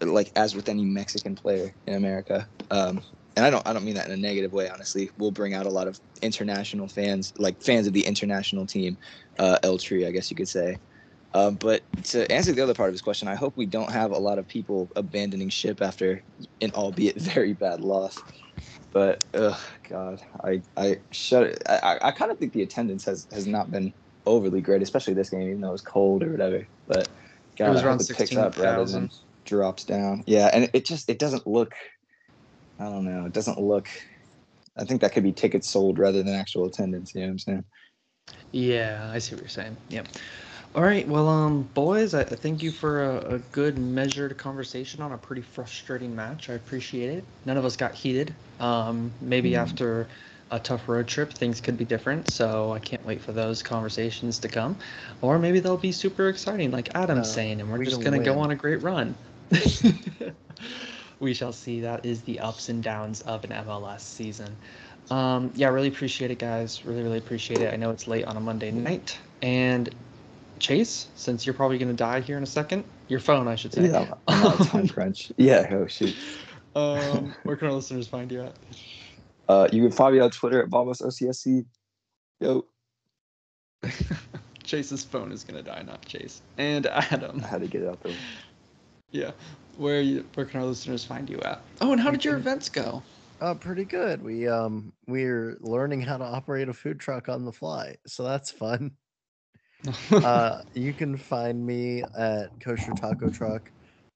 [0.00, 3.02] like as with any Mexican player in America, um,
[3.36, 4.70] and I don't, I don't mean that in a negative way.
[4.70, 8.96] Honestly, we'll bring out a lot of international fans, like fans of the international team,
[9.38, 10.78] uh, El Tri, I guess you could say.
[11.34, 14.10] Um, but to answer the other part of his question, I hope we don't have
[14.10, 16.22] a lot of people abandoning ship after
[16.60, 18.18] an albeit very bad loss.
[18.92, 21.58] But ugh, God, I I shut.
[21.68, 23.94] I I- kind of think the attendance has has not been
[24.26, 26.66] overly great, especially this game, even though it was cold or whatever.
[26.86, 27.08] But
[27.58, 29.00] God, was I around it picks up rather 16,000.
[29.00, 29.10] than
[29.44, 30.24] drops down.
[30.26, 31.74] Yeah, and it just it doesn't look.
[32.78, 33.26] I don't know.
[33.26, 33.88] It doesn't look.
[34.76, 37.14] I think that could be tickets sold rather than actual attendance.
[37.14, 37.64] You know what I'm saying?
[38.52, 39.76] Yeah, I see what you're saying.
[39.88, 40.08] Yep.
[40.74, 45.02] All right, well, um, boys, I, I thank you for a, a good measured conversation
[45.02, 46.48] on a pretty frustrating match.
[46.48, 47.24] I appreciate it.
[47.44, 48.34] None of us got heated.
[48.62, 49.58] Um, maybe Mm.
[49.58, 50.08] after
[50.50, 52.30] a tough road trip, things could be different.
[52.30, 54.76] So I can't wait for those conversations to come,
[55.22, 58.18] or maybe they'll be super exciting, like Adam's No, saying, and we're we just gonna
[58.18, 59.14] gonna go on a great run.
[61.20, 61.80] we shall see.
[61.80, 64.56] That is the ups and downs of an MLS season.
[65.10, 66.84] Um, yeah, really appreciate it, guys.
[66.84, 67.72] Really, really appreciate it.
[67.72, 69.18] I know it's late on a Monday night.
[69.42, 69.94] And
[70.60, 73.72] Chase, since you're probably going to die here in a second, your phone, I should
[73.72, 73.88] say.
[73.88, 75.32] Yeah, I'm on time crunch.
[75.36, 75.66] Yeah.
[75.72, 76.16] Oh shoot.
[76.74, 78.56] Um, where can our listeners find you at?
[79.48, 81.64] Uh, you can find me on Twitter at Bombos OCSC.
[82.40, 82.64] Yo,
[84.64, 86.42] Chase's phone is going to die, not Chase.
[86.58, 87.42] And Adam.
[87.44, 88.14] I had to get it out there.
[89.10, 89.32] Yeah.
[89.76, 90.24] Where you?
[90.34, 91.62] Where can our listeners find you at?
[91.80, 93.02] Oh, and how did your events go?
[93.40, 94.22] Uh, pretty good.
[94.22, 98.50] We um we're learning how to operate a food truck on the fly, so that's
[98.50, 98.92] fun.
[100.12, 103.70] uh, you can find me at Kosher Taco Truck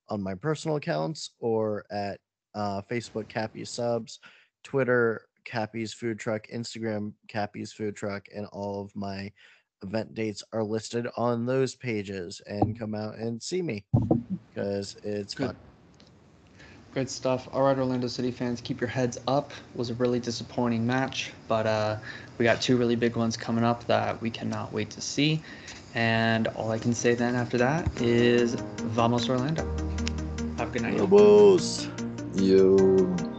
[0.09, 2.21] on my personal accounts or at
[2.57, 4.19] uh, Facebook Cappy's Subs,
[4.65, 9.31] Twitter Cappy's Food Truck, Instagram Cappy's Food Truck, and all of my
[9.83, 12.43] event dates are listed on those pages.
[12.47, 13.85] And come out and see me
[14.53, 15.49] because it's Good.
[15.49, 15.57] fun.
[16.93, 17.47] Good stuff.
[17.53, 19.51] All right, Orlando City fans, keep your heads up.
[19.51, 21.99] It was a really disappointing match, but uh,
[22.39, 25.43] we got two really big ones coming up that we cannot wait to see.
[25.95, 29.63] And all I can say then after that is Vamos Orlando.
[30.57, 30.97] Have a good night.
[30.97, 31.96] y'all.
[32.37, 33.36] Lobos.